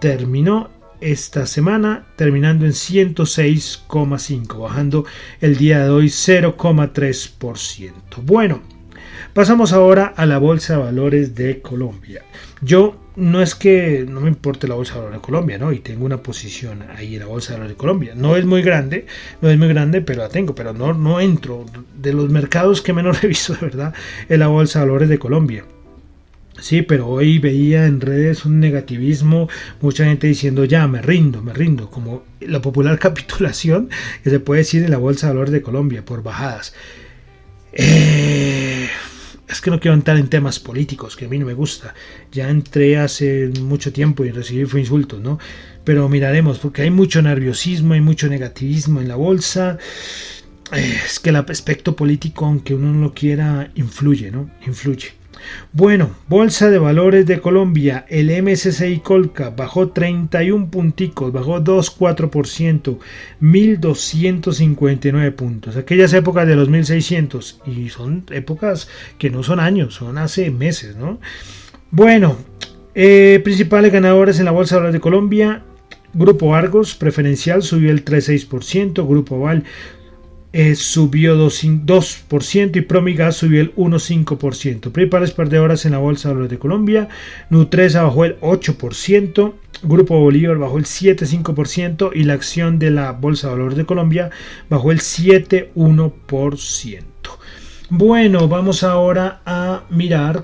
terminó 0.00 0.70
esta 1.00 1.46
semana 1.46 2.06
terminando 2.16 2.64
en 2.64 2.72
106,5, 2.72 4.60
bajando 4.60 5.04
el 5.40 5.56
día 5.56 5.84
de 5.84 5.90
hoy 5.90 6.06
0,3%. 6.06 7.92
Bueno, 8.22 8.62
pasamos 9.36 9.74
ahora 9.74 10.14
a 10.16 10.24
la 10.24 10.38
Bolsa 10.38 10.72
de 10.72 10.82
Valores 10.84 11.34
de 11.34 11.60
Colombia. 11.60 12.22
Yo 12.62 12.96
no 13.16 13.42
es 13.42 13.54
que 13.54 14.06
no 14.08 14.22
me 14.22 14.28
importe 14.28 14.66
la 14.66 14.76
Bolsa 14.76 14.94
de 14.94 15.00
Valores 15.00 15.20
de 15.20 15.26
Colombia, 15.26 15.58
¿no? 15.58 15.72
Y 15.72 15.80
tengo 15.80 16.06
una 16.06 16.22
posición 16.22 16.84
ahí 16.96 17.16
en 17.16 17.20
la 17.20 17.26
Bolsa 17.26 17.52
de 17.52 17.58
Valores 17.58 17.76
de 17.76 17.78
Colombia. 17.78 18.12
No 18.16 18.34
es 18.34 18.46
muy 18.46 18.62
grande, 18.62 19.04
no 19.42 19.50
es 19.50 19.58
muy 19.58 19.68
grande, 19.68 20.00
pero 20.00 20.22
la 20.22 20.30
tengo, 20.30 20.54
pero 20.54 20.72
no, 20.72 20.94
no 20.94 21.20
entro. 21.20 21.66
De 22.00 22.14
los 22.14 22.30
mercados 22.30 22.80
que 22.80 22.94
menos 22.94 23.20
reviso, 23.22 23.52
de 23.52 23.60
verdad, 23.60 23.92
en 24.30 24.40
la 24.40 24.46
Bolsa 24.46 24.78
de 24.78 24.86
Valores 24.86 25.10
de 25.10 25.18
Colombia. 25.18 25.66
Sí, 26.58 26.80
pero 26.80 27.06
hoy 27.06 27.38
veía 27.38 27.84
en 27.84 28.00
redes 28.00 28.46
un 28.46 28.58
negativismo, 28.58 29.50
mucha 29.82 30.06
gente 30.06 30.28
diciendo 30.28 30.64
ya 30.64 30.88
me 30.88 31.02
rindo, 31.02 31.42
me 31.42 31.52
rindo, 31.52 31.90
como 31.90 32.22
la 32.40 32.62
popular 32.62 32.98
capitulación 33.06 33.90
que 34.24 34.30
se 34.30 34.40
puede 34.40 34.60
decir 34.60 34.82
en 34.82 34.92
la 34.92 34.96
Bolsa 34.96 35.26
de 35.26 35.34
Valores 35.34 35.52
de 35.52 35.60
Colombia 35.60 36.06
por 36.06 36.22
bajadas. 36.22 36.72
Eh, 37.74 38.75
es 39.48 39.60
que 39.60 39.70
no 39.70 39.78
quiero 39.78 39.94
entrar 39.94 40.16
en 40.16 40.28
temas 40.28 40.58
políticos, 40.58 41.16
que 41.16 41.26
a 41.26 41.28
mí 41.28 41.38
no 41.38 41.46
me 41.46 41.54
gusta. 41.54 41.94
Ya 42.32 42.50
entré 42.50 42.98
hace 42.98 43.50
mucho 43.60 43.92
tiempo 43.92 44.24
y 44.24 44.30
recibí 44.30 44.64
fue 44.66 44.80
insultos, 44.80 45.20
¿no? 45.20 45.38
Pero 45.84 46.08
miraremos, 46.08 46.58
porque 46.58 46.82
hay 46.82 46.90
mucho 46.90 47.22
nerviosismo, 47.22 47.94
hay 47.94 48.00
mucho 48.00 48.28
negativismo 48.28 49.00
en 49.00 49.08
la 49.08 49.16
bolsa. 49.16 49.78
Eh, 50.72 51.00
es 51.04 51.20
que 51.20 51.30
el 51.30 51.36
aspecto 51.36 51.94
político, 51.94 52.44
aunque 52.46 52.74
uno 52.74 52.92
no 52.92 53.00
lo 53.00 53.14
quiera, 53.14 53.70
influye, 53.76 54.30
¿no? 54.32 54.50
Influye. 54.66 55.12
Bueno, 55.72 56.10
Bolsa 56.28 56.70
de 56.70 56.78
Valores 56.78 57.26
de 57.26 57.40
Colombia, 57.40 58.06
el 58.08 58.30
MSCI 58.42 59.00
Colca 59.00 59.50
bajó 59.50 59.88
31 59.90 60.70
punticos, 60.70 61.32
bajó 61.32 61.60
2,4%, 61.60 62.98
1.259 63.40 65.32
puntos. 65.34 65.76
Aquellas 65.76 66.12
épocas 66.12 66.46
de 66.46 66.56
los 66.56 66.70
1.600 66.70 67.56
y 67.66 67.88
son 67.90 68.24
épocas 68.30 68.88
que 69.18 69.30
no 69.30 69.42
son 69.42 69.60
años, 69.60 69.94
son 69.94 70.18
hace 70.18 70.50
meses, 70.50 70.96
¿no? 70.96 71.20
Bueno, 71.90 72.36
eh, 72.94 73.40
principales 73.44 73.92
ganadores 73.92 74.38
en 74.38 74.46
la 74.46 74.50
Bolsa 74.52 74.74
de 74.76 74.80
Valores 74.80 74.94
de 74.94 75.00
Colombia, 75.00 75.62
Grupo 76.14 76.54
Argos 76.54 76.94
preferencial 76.94 77.62
subió 77.62 77.90
el 77.90 78.04
3,6%, 78.04 79.06
Grupo 79.06 79.38
Val 79.38 79.64
eh, 80.52 80.74
subió 80.74 81.36
2%, 81.36 82.76
y 82.76 82.80
Promigas 82.82 83.36
subió 83.36 83.60
el 83.60 83.74
1,5%. 83.74 84.92
Principales 84.92 85.32
perdedoras 85.32 85.84
en 85.84 85.92
la 85.92 85.98
Bolsa 85.98 86.28
de 86.28 86.34
Valores 86.34 86.50
de 86.50 86.58
Colombia, 86.58 87.08
Nutresa 87.50 88.04
bajó 88.04 88.24
el 88.24 88.40
8%, 88.40 89.54
Grupo 89.82 90.18
Bolívar 90.18 90.56
bajó 90.58 90.78
el 90.78 90.84
7,5% 90.84 92.12
y 92.14 92.24
la 92.24 92.34
acción 92.34 92.78
de 92.78 92.90
la 92.90 93.12
Bolsa 93.12 93.48
de 93.48 93.54
Valores 93.54 93.76
de 93.76 93.84
Colombia 93.84 94.30
bajó 94.70 94.92
el 94.92 95.00
7,1%. 95.00 97.02
Bueno, 97.88 98.48
vamos 98.48 98.82
ahora 98.82 99.42
a 99.44 99.82
mirar 99.90 100.40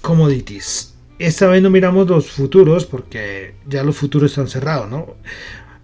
commodities. 0.00 0.94
Esta 1.18 1.48
vez 1.48 1.62
no 1.62 1.70
miramos 1.70 2.08
los 2.08 2.30
futuros 2.30 2.84
porque 2.84 3.54
ya 3.66 3.82
los 3.82 3.96
futuros 3.96 4.30
están 4.30 4.48
cerrados, 4.48 4.90
¿no? 4.90 5.14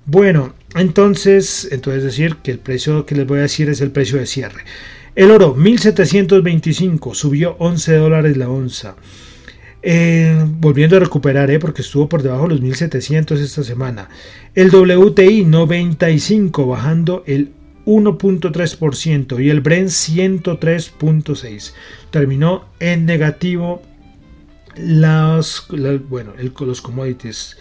Bueno, 0.04 0.52
entonces, 0.74 1.68
entonces 1.70 2.02
decir 2.02 2.36
que 2.36 2.50
el 2.50 2.58
precio 2.58 3.04
que 3.06 3.14
les 3.14 3.26
voy 3.26 3.38
a 3.38 3.42
decir 3.42 3.68
es 3.68 3.80
el 3.80 3.90
precio 3.90 4.18
de 4.18 4.26
cierre. 4.26 4.64
El 5.14 5.30
oro 5.30 5.54
1725 5.54 7.14
subió 7.14 7.56
11 7.58 7.96
dólares 7.96 8.36
la 8.36 8.48
onza. 8.48 8.96
Eh, 9.84 10.46
volviendo 10.60 10.96
a 10.96 11.00
recuperar, 11.00 11.50
eh, 11.50 11.58
porque 11.58 11.82
estuvo 11.82 12.08
por 12.08 12.22
debajo 12.22 12.44
de 12.44 12.50
los 12.50 12.60
1700 12.60 13.40
esta 13.40 13.64
semana. 13.64 14.08
El 14.54 14.70
WTI 14.70 15.44
95 15.44 16.66
bajando 16.66 17.24
el 17.26 17.50
1.3% 17.84 19.44
y 19.44 19.50
el 19.50 19.60
Brent 19.60 19.88
103.6. 19.90 21.72
Terminó 22.10 22.66
en 22.78 23.06
negativo 23.06 23.82
las, 24.76 25.66
bueno, 26.08 26.32
los 26.60 26.80
commodities 26.80 27.56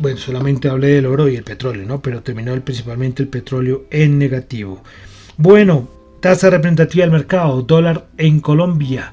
bueno, 0.00 0.16
solamente 0.18 0.68
hablé 0.68 0.88
del 0.88 1.06
oro 1.06 1.28
y 1.28 1.36
el 1.36 1.44
petróleo, 1.44 1.84
¿no? 1.86 2.00
Pero 2.00 2.22
terminó 2.22 2.58
principalmente 2.62 3.22
el 3.22 3.28
petróleo 3.28 3.84
en 3.90 4.18
negativo. 4.18 4.82
Bueno, 5.36 5.88
tasa 6.20 6.50
representativa 6.50 7.04
del 7.04 7.12
mercado, 7.12 7.62
dólar 7.62 8.06
en 8.16 8.40
Colombia, 8.40 9.12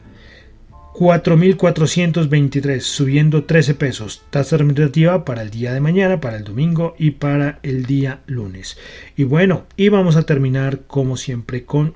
4.423, 0.94 2.80
subiendo 2.80 3.44
13 3.44 3.76
pesos. 3.76 4.24
Tasa 4.30 4.58
representativa 4.58 5.26
para 5.26 5.42
el 5.42 5.52
día 5.52 5.74
de 5.74 5.82
mañana, 5.82 6.22
para 6.22 6.38
el 6.38 6.44
domingo 6.44 6.96
y 6.98 7.12
para 7.12 7.60
el 7.64 7.86
día 7.86 8.22
lunes. 8.26 8.78
Y 9.16 9.26
bueno, 9.26 9.66
y 9.76 9.90
vamos 9.90 10.16
a 10.16 10.24
terminar 10.24 10.84
como 10.88 11.18
siempre 11.18 11.66
con 11.66 11.96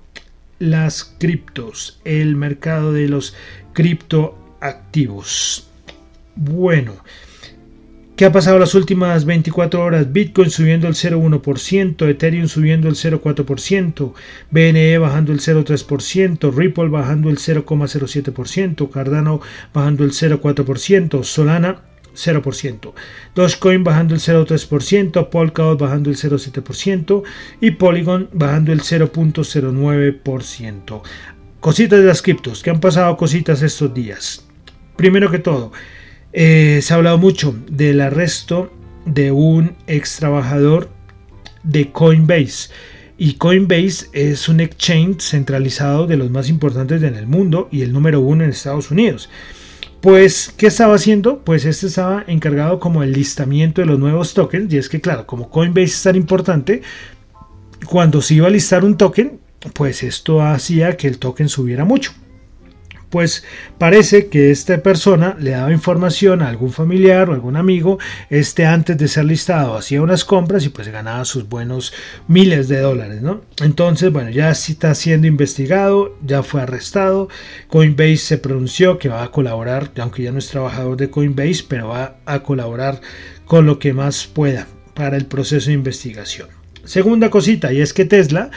las 0.59 1.15
criptos, 1.17 1.99
el 2.03 2.35
mercado 2.35 2.93
de 2.93 3.07
los 3.07 3.35
criptoactivos. 3.73 5.67
Bueno, 6.35 6.97
¿Qué 8.21 8.27
ha 8.27 8.31
pasado 8.31 8.59
las 8.59 8.75
últimas 8.75 9.25
24 9.25 9.83
horas? 9.83 10.13
Bitcoin 10.13 10.51
subiendo 10.51 10.87
el 10.87 10.93
0,1%, 10.93 12.07
Ethereum 12.07 12.47
subiendo 12.47 12.87
el 12.87 12.93
0,4%, 12.93 14.13
BNE 14.51 14.99
bajando 14.99 15.33
el 15.33 15.39
0,3%, 15.39 16.55
Ripple 16.55 16.89
bajando 16.89 17.31
el 17.31 17.39
0,07%, 17.39 18.91
Cardano 18.91 19.41
bajando 19.73 20.03
el 20.03 20.11
0,4%, 20.11 21.23
Solana 21.23 21.81
0%, 22.13 22.93
Dogecoin 23.33 23.83
bajando 23.83 24.13
el 24.13 24.21
0,3%, 24.21 25.29
Polkadot 25.29 25.79
bajando 25.79 26.11
el 26.11 26.15
0,7% 26.15 27.23
y 27.59 27.71
Polygon 27.71 28.29
bajando 28.33 28.71
el 28.71 28.81
0,09%. 28.81 31.01
Cositas 31.59 31.99
de 31.99 32.05
las 32.05 32.21
criptos, 32.21 32.61
que 32.61 32.69
han 32.69 32.79
pasado 32.79 33.17
cositas 33.17 33.63
estos 33.63 33.91
días. 33.95 34.45
Primero 34.95 35.31
que 35.31 35.39
todo, 35.39 35.71
eh, 36.33 36.79
se 36.81 36.93
ha 36.93 36.97
hablado 36.97 37.17
mucho 37.17 37.55
del 37.69 38.01
arresto 38.01 38.71
de 39.05 39.31
un 39.31 39.75
ex 39.87 40.17
trabajador 40.17 40.89
de 41.63 41.91
Coinbase. 41.91 42.69
Y 43.17 43.33
Coinbase 43.33 44.07
es 44.13 44.49
un 44.49 44.59
exchange 44.59 45.21
centralizado 45.21 46.07
de 46.07 46.17
los 46.17 46.31
más 46.31 46.49
importantes 46.49 47.03
en 47.03 47.15
el 47.15 47.27
mundo 47.27 47.67
y 47.71 47.81
el 47.81 47.93
número 47.93 48.19
uno 48.19 48.43
en 48.43 48.49
Estados 48.49 48.89
Unidos. 48.89 49.29
Pues, 50.01 50.51
¿qué 50.57 50.67
estaba 50.67 50.95
haciendo? 50.95 51.43
Pues 51.43 51.65
este 51.65 51.85
estaba 51.85 52.23
encargado 52.25 52.79
como 52.79 53.03
el 53.03 53.13
listamiento 53.13 53.81
de 53.81 53.87
los 53.87 53.99
nuevos 53.99 54.33
tokens. 54.33 54.73
Y 54.73 54.77
es 54.77 54.89
que, 54.89 55.01
claro, 55.01 55.27
como 55.27 55.49
Coinbase 55.49 55.85
es 55.85 56.03
tan 56.03 56.15
importante, 56.15 56.81
cuando 57.85 58.21
se 58.23 58.35
iba 58.35 58.47
a 58.47 58.51
listar 58.51 58.83
un 58.83 58.97
token, 58.97 59.39
pues 59.73 60.01
esto 60.01 60.41
hacía 60.41 60.97
que 60.97 61.07
el 61.07 61.19
token 61.19 61.49
subiera 61.49 61.85
mucho 61.85 62.13
pues 63.11 63.43
parece 63.77 64.27
que 64.27 64.49
esta 64.49 64.81
persona 64.81 65.35
le 65.39 65.51
daba 65.51 65.71
información 65.71 66.41
a 66.41 66.47
algún 66.47 66.71
familiar 66.71 67.29
o 67.29 67.33
algún 67.33 67.57
amigo, 67.57 67.99
este 68.29 68.65
antes 68.65 68.97
de 68.97 69.07
ser 69.07 69.25
listado 69.25 69.75
hacía 69.75 70.01
unas 70.01 70.25
compras 70.25 70.65
y 70.65 70.69
pues 70.69 70.87
ganaba 70.87 71.25
sus 71.25 71.47
buenos 71.47 71.93
miles 72.27 72.67
de 72.69 72.79
dólares, 72.79 73.21
¿no? 73.21 73.41
Entonces, 73.61 74.11
bueno, 74.11 74.31
ya 74.31 74.49
está 74.49 74.95
siendo 74.95 75.27
investigado, 75.27 76.17
ya 76.25 76.41
fue 76.41 76.61
arrestado, 76.61 77.27
Coinbase 77.67 78.17
se 78.17 78.37
pronunció 78.37 78.97
que 78.97 79.09
va 79.09 79.23
a 79.23 79.31
colaborar, 79.31 79.91
aunque 79.99 80.23
ya 80.23 80.31
no 80.31 80.39
es 80.39 80.47
trabajador 80.47 80.97
de 80.97 81.09
Coinbase, 81.09 81.65
pero 81.67 81.89
va 81.89 82.15
a 82.25 82.39
colaborar 82.43 83.01
con 83.45 83.65
lo 83.65 83.77
que 83.77 83.93
más 83.93 84.25
pueda 84.25 84.67
para 84.93 85.17
el 85.17 85.25
proceso 85.25 85.67
de 85.67 85.73
investigación. 85.73 86.47
Segunda 86.85 87.29
cosita, 87.29 87.73
y 87.73 87.81
es 87.81 87.93
que 87.93 88.05
Tesla 88.05 88.49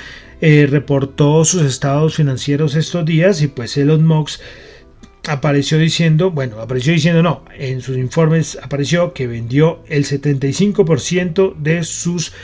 eh, 0.46 0.66
reportó 0.66 1.42
sus 1.46 1.62
estados 1.62 2.16
financieros 2.16 2.74
estos 2.74 3.07
días 3.07 3.40
y 3.40 3.46
pues 3.46 3.78
Elon 3.78 4.07
Musk 4.07 4.42
apareció 5.26 5.78
diciendo, 5.78 6.33
bueno, 6.33 6.61
apareció 6.61 6.92
diciendo 6.92 7.22
no, 7.22 7.46
en 7.59 7.80
sus 7.80 7.96
informes 7.96 8.59
apareció 8.62 9.14
que 9.14 9.26
vendió 9.26 9.83
el 9.88 10.04
75% 10.04 11.54
de 11.57 11.83
sus 11.83 12.35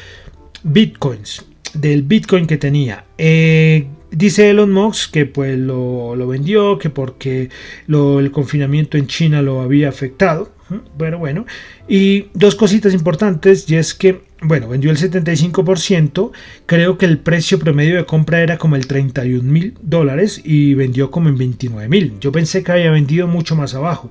bitcoins, 0.63 1.45
del 1.75 2.03
bitcoin 2.03 2.47
que 2.47 2.57
tenía. 2.57 3.05
Eh, 3.19 3.87
dice 4.11 4.49
Elon 4.49 4.73
Musk 4.73 5.11
que 5.11 5.27
pues 5.27 5.59
lo, 5.59 6.17
vendió, 6.27 6.79
que 6.79 6.89
porque 6.89 7.51
el 7.87 8.31
confinamiento 8.33 8.97
en 8.97 9.09
China 9.09 9.43
lo 9.43 9.61
había 9.61 9.91
afectado. 9.91 10.51
Pero 10.97 11.19
bueno, 11.19 11.45
y 11.87 12.29
dos 12.33 12.55
cositas 12.55 12.95
importantes, 12.95 13.69
y 13.69 13.75
es 13.75 13.93
que 13.93 14.23
bueno, 14.43 14.69
vendió 14.69 14.91
el 14.91 14.97
75%, 14.97 16.33
creo 16.67 16.97
que 16.97 17.07
el 17.07 17.19
precio 17.19 17.59
promedio 17.59 17.97
de 17.97 18.07
compra 18.07 18.41
era 18.41 18.57
como 18.57 18.77
el 18.77 18.87
31 18.87 19.43
mil 19.43 19.75
dólares 19.83 20.41
y 20.43 20.75
vendió 20.75 21.11
como 21.11 21.29
en 21.29 21.37
29 21.37 21.89
mil. 21.89 22.15
Yo 22.21 22.33
pensé 22.33 22.63
que 22.63 22.73
había 22.73 22.91
vendido 22.91 23.27
mucho 23.27 23.55
más 23.55 23.75
abajo. 23.75 24.11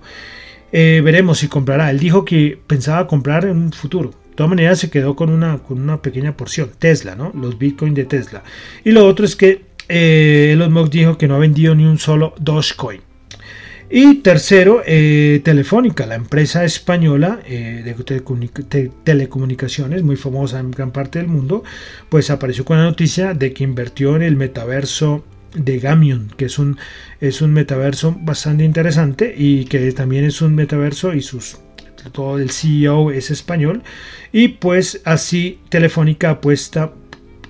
Eh, 0.72 1.02
veremos 1.04 1.40
si 1.40 1.48
comprará. 1.48 1.90
Él 1.90 2.00
dijo 2.00 2.26
que 2.26 2.60
pensaba 2.68 3.08
comprar 3.08 3.46
en 3.46 3.58
un 3.58 3.72
futuro. 3.72 4.10
De 4.30 4.36
todas 4.36 4.50
maneras 4.50 4.80
se 4.80 4.90
quedó 4.90 5.16
con 5.16 5.30
una, 5.32 5.58
con 5.58 5.82
una 5.82 6.02
pequeña 6.02 6.38
porción. 6.38 6.70
Tesla, 6.78 7.16
¿no? 7.16 7.32
Los 7.34 7.58
bitcoins 7.58 7.96
de 7.96 8.06
Tesla. 8.06 8.44
Y 8.86 8.92
lo 8.92 9.06
otro 9.08 9.26
es 9.26 9.36
que 9.36 9.64
eh, 9.90 10.52
Elon 10.54 10.72
Musk 10.72 10.92
dijo 10.92 11.18
que 11.18 11.28
no 11.28 11.36
ha 11.36 11.40
vendido 11.40 11.74
ni 11.74 11.86
un 11.86 11.98
solo 11.98 12.36
Dogecoin. 12.40 13.02
Y 13.92 14.16
tercero, 14.16 14.84
eh, 14.86 15.42
Telefónica, 15.44 16.06
la 16.06 16.14
empresa 16.14 16.64
española 16.64 17.40
eh, 17.46 17.82
de 17.84 18.92
telecomunicaciones, 19.04 20.04
muy 20.04 20.16
famosa 20.16 20.60
en 20.60 20.70
gran 20.70 20.92
parte 20.92 21.18
del 21.18 21.28
mundo, 21.28 21.64
pues 22.08 22.30
apareció 22.30 22.66
con 22.66 22.78
la 22.78 22.84
noticia 22.84 23.34
de 23.34 23.52
que 23.52 23.64
invirtió 23.64 24.16
en 24.16 24.22
el 24.22 24.36
metaverso 24.36 25.24
de 25.56 25.80
Gamion, 25.80 26.32
que 26.38 26.46
es 26.46 26.60
un, 26.60 26.78
es 27.20 27.42
un 27.42 27.52
metaverso 27.52 28.16
bastante 28.22 28.64
interesante 28.64 29.34
y 29.36 29.66
que 29.66 29.92
también 29.92 30.24
es 30.24 30.44
un 30.44 30.54
metaverso 30.54 31.16
y 31.16 31.22
sus 31.22 31.58
todo 32.12 32.38
el 32.38 32.52
CEO 32.52 33.10
es 33.10 33.32
español. 33.32 33.82
Y 34.32 34.50
pues 34.50 35.02
así 35.04 35.60
Telefónica 35.70 36.30
apuesta 36.30 36.94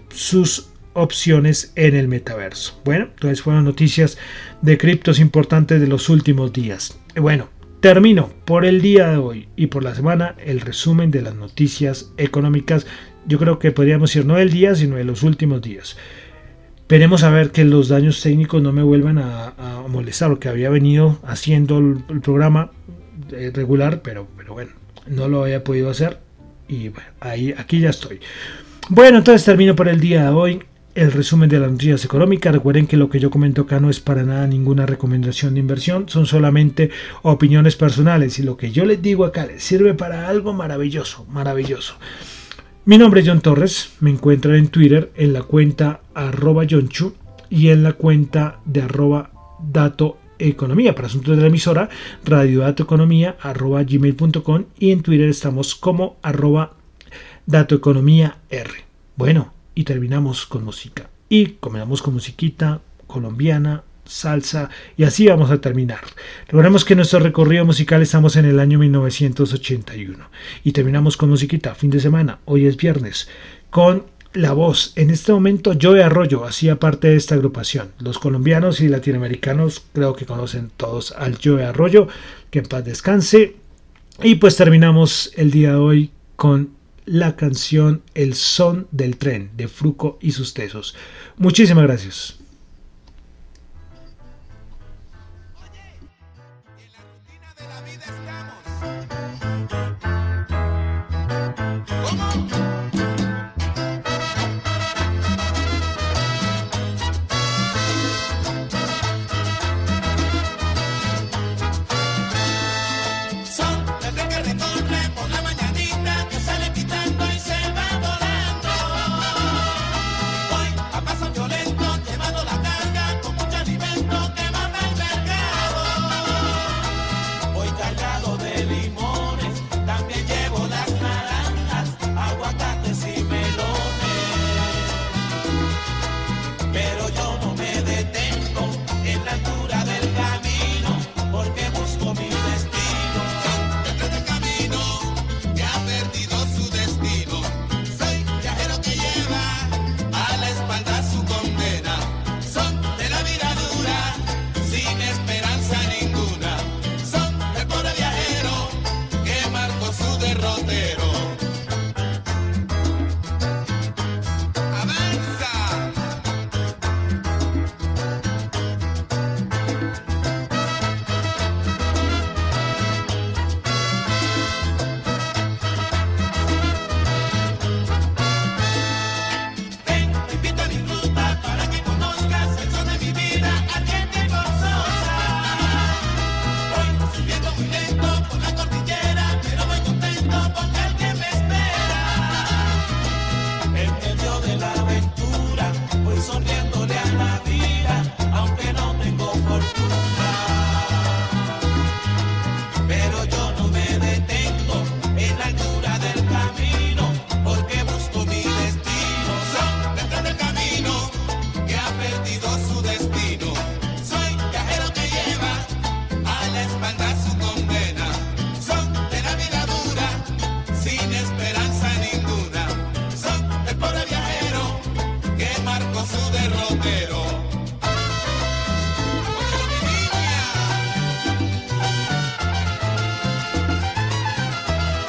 sus 0.10 0.70
opciones 0.94 1.72
en 1.76 1.96
el 1.96 2.08
metaverso. 2.08 2.80
Bueno, 2.84 3.06
entonces 3.06 3.42
fueron 3.42 3.66
noticias 3.66 4.18
de 4.62 4.78
criptos 4.78 5.20
importantes 5.20 5.80
de 5.80 5.88
los 5.88 6.10
últimos 6.10 6.54
días. 6.54 7.00
Bueno, 7.16 7.50
termino 7.80 8.30
por 8.46 8.66
el 8.66 8.82
día 8.82 9.10
de 9.10 9.18
hoy 9.18 9.48
y 9.56 9.68
por 9.68 9.84
la 9.84 9.96
semana 9.96 10.36
el 10.46 10.62
resumen 10.62 11.12
de 11.12 11.22
las 11.22 11.36
noticias 11.36 12.12
económicas. 12.18 12.86
Yo 13.26 13.40
creo 13.40 13.60
que 13.60 13.72
podríamos 13.72 14.10
decir 14.10 14.26
no 14.26 14.36
del 14.36 14.52
día, 14.52 14.76
sino 14.76 14.96
de 14.96 15.04
los 15.04 15.24
últimos 15.24 15.62
días. 15.62 15.98
Veremos 16.88 17.24
a 17.24 17.30
ver 17.30 17.52
que 17.52 17.66
los 17.66 17.88
daños 17.88 18.22
técnicos 18.22 18.64
no 18.64 18.72
me 18.72 18.82
vuelvan 18.82 19.20
a, 19.20 19.54
molestar, 19.88 20.30
lo 20.30 20.40
que 20.40 20.50
había 20.50 20.70
venido 20.70 21.20
haciendo 21.24 21.78
el, 21.78 22.22
programa 22.22 22.72
eh, 23.32 23.52
regular, 23.54 24.02
pero, 24.02 24.28
pero 24.38 24.54
bueno, 24.54 24.72
no 25.08 25.28
lo 25.28 25.44
había 25.44 25.64
podido 25.64 25.90
hacer 25.90 26.20
y 26.70 26.90
bueno, 26.90 27.10
ahí, 27.20 27.54
aquí 27.58 27.80
ya 27.80 27.90
estoy. 27.90 28.20
Bueno, 28.90 29.18
entonces 29.18 29.44
termino 29.44 29.76
por 29.76 29.88
el 29.88 30.00
día 30.00 30.24
de 30.24 30.30
hoy. 30.30 30.64
El 31.00 31.14
resumen 31.14 31.50
de 31.50 31.60
las 31.60 31.72
noticias 31.72 32.04
económicas. 32.04 32.54
Recuerden 32.54 32.86
que 32.86 32.98
lo 32.98 33.10
que 33.10 33.20
yo 33.20 33.30
comento 33.30 33.62
acá 33.62 33.80
no 33.80 33.90
es 33.90 34.02
para 34.02 34.24
nada 34.24 34.46
ninguna 34.48 34.86
recomendación 34.86 35.54
de 35.54 35.62
inversión, 35.62 36.10
son 36.10 36.26
solamente 36.26 36.90
opiniones 37.22 37.78
personales 37.78 38.38
y 38.38 38.44
lo 38.44 38.58
que 38.58 38.72
yo 38.72 38.84
les 38.84 39.02
digo 39.02 39.24
acá 39.24 39.46
les 39.46 39.64
sirve 39.64 39.94
para 39.94 40.28
algo 40.28 40.54
maravilloso, 40.54 41.26
maravilloso. 41.30 41.96
Mi 42.84 42.98
nombre 42.98 43.22
es 43.22 43.28
John 43.28 43.40
Torres, 43.40 43.94
me 44.02 44.10
encuentran 44.10 44.56
en 44.56 44.68
Twitter 44.68 45.12
en 45.16 45.32
la 45.32 45.44
cuenta 45.44 46.02
arroba 46.14 46.66
y 47.50 47.70
en 47.70 47.84
la 47.84 47.94
cuenta 47.94 48.60
de 48.66 48.82
arroba 48.82 49.32
dato 49.62 50.18
economía 50.38 50.96
para 50.96 51.08
asuntos 51.08 51.36
de 51.36 51.42
la 51.42 51.48
emisora 51.48 51.90
radiodatoeconomía 52.26 53.38
arroba 53.42 53.84
gmail.com 53.84 54.66
y 54.78 54.92
en 54.92 55.02
Twitter 55.02 55.30
estamos 55.30 55.76
como 55.76 56.18
arroba 56.22 56.74
datoeconomía 57.46 58.38
R. 58.50 58.72
Bueno, 59.16 59.54
y 59.80 59.86
terminamos 59.86 60.46
con 60.46 60.66
música. 60.66 61.10
Y 61.30 61.52
comenzamos 61.62 62.02
con 62.02 62.14
musiquita 62.14 62.82
colombiana, 63.08 63.86
salsa 64.04 64.70
y 64.98 65.06
así 65.06 65.26
vamos 65.26 65.52
a 65.52 65.62
terminar. 65.62 66.02
Recordemos 66.48 66.84
que 66.84 66.98
nuestro 66.98 67.22
recorrido 67.22 67.64
musical 67.64 68.02
estamos 68.02 68.36
en 68.36 68.44
el 68.44 68.60
año 68.60 68.78
1981 68.78 70.30
y 70.66 70.74
terminamos 70.74 71.16
con 71.16 71.30
musiquita 71.30 71.76
fin 71.76 71.92
de 71.92 72.02
semana, 72.02 72.40
hoy 72.44 72.66
es 72.66 72.76
viernes, 72.76 73.30
con 73.70 74.04
la 74.34 74.52
voz. 74.52 74.92
En 74.98 75.12
este 75.12 75.32
momento 75.32 75.72
Joe 75.82 76.04
Arroyo 76.04 76.44
hacía 76.44 76.78
parte 76.78 77.08
de 77.08 77.16
esta 77.16 77.36
agrupación. 77.36 77.94
Los 78.00 78.20
colombianos 78.20 78.82
y 78.82 78.90
latinoamericanos 78.90 79.82
creo 79.94 80.14
que 80.14 80.26
conocen 80.26 80.72
todos 80.76 81.14
al 81.14 81.38
Joe 81.42 81.64
Arroyo, 81.64 82.10
que 82.52 82.60
en 82.60 82.66
paz 82.66 82.84
descanse. 82.84 83.56
Y 84.22 84.36
pues 84.36 84.58
terminamos 84.58 85.32
el 85.38 85.52
día 85.52 85.70
de 85.70 85.78
hoy 85.78 86.12
con 86.36 86.79
la 87.10 87.36
canción 87.36 88.04
El 88.14 88.36
son 88.36 88.88
del 88.92 89.18
tren 89.18 89.50
de 89.58 89.68
Fruco 89.68 90.20
y 90.22 90.32
sus 90.32 90.54
tesos. 90.54 90.96
Muchísimas 91.38 91.84
gracias. 91.86 92.39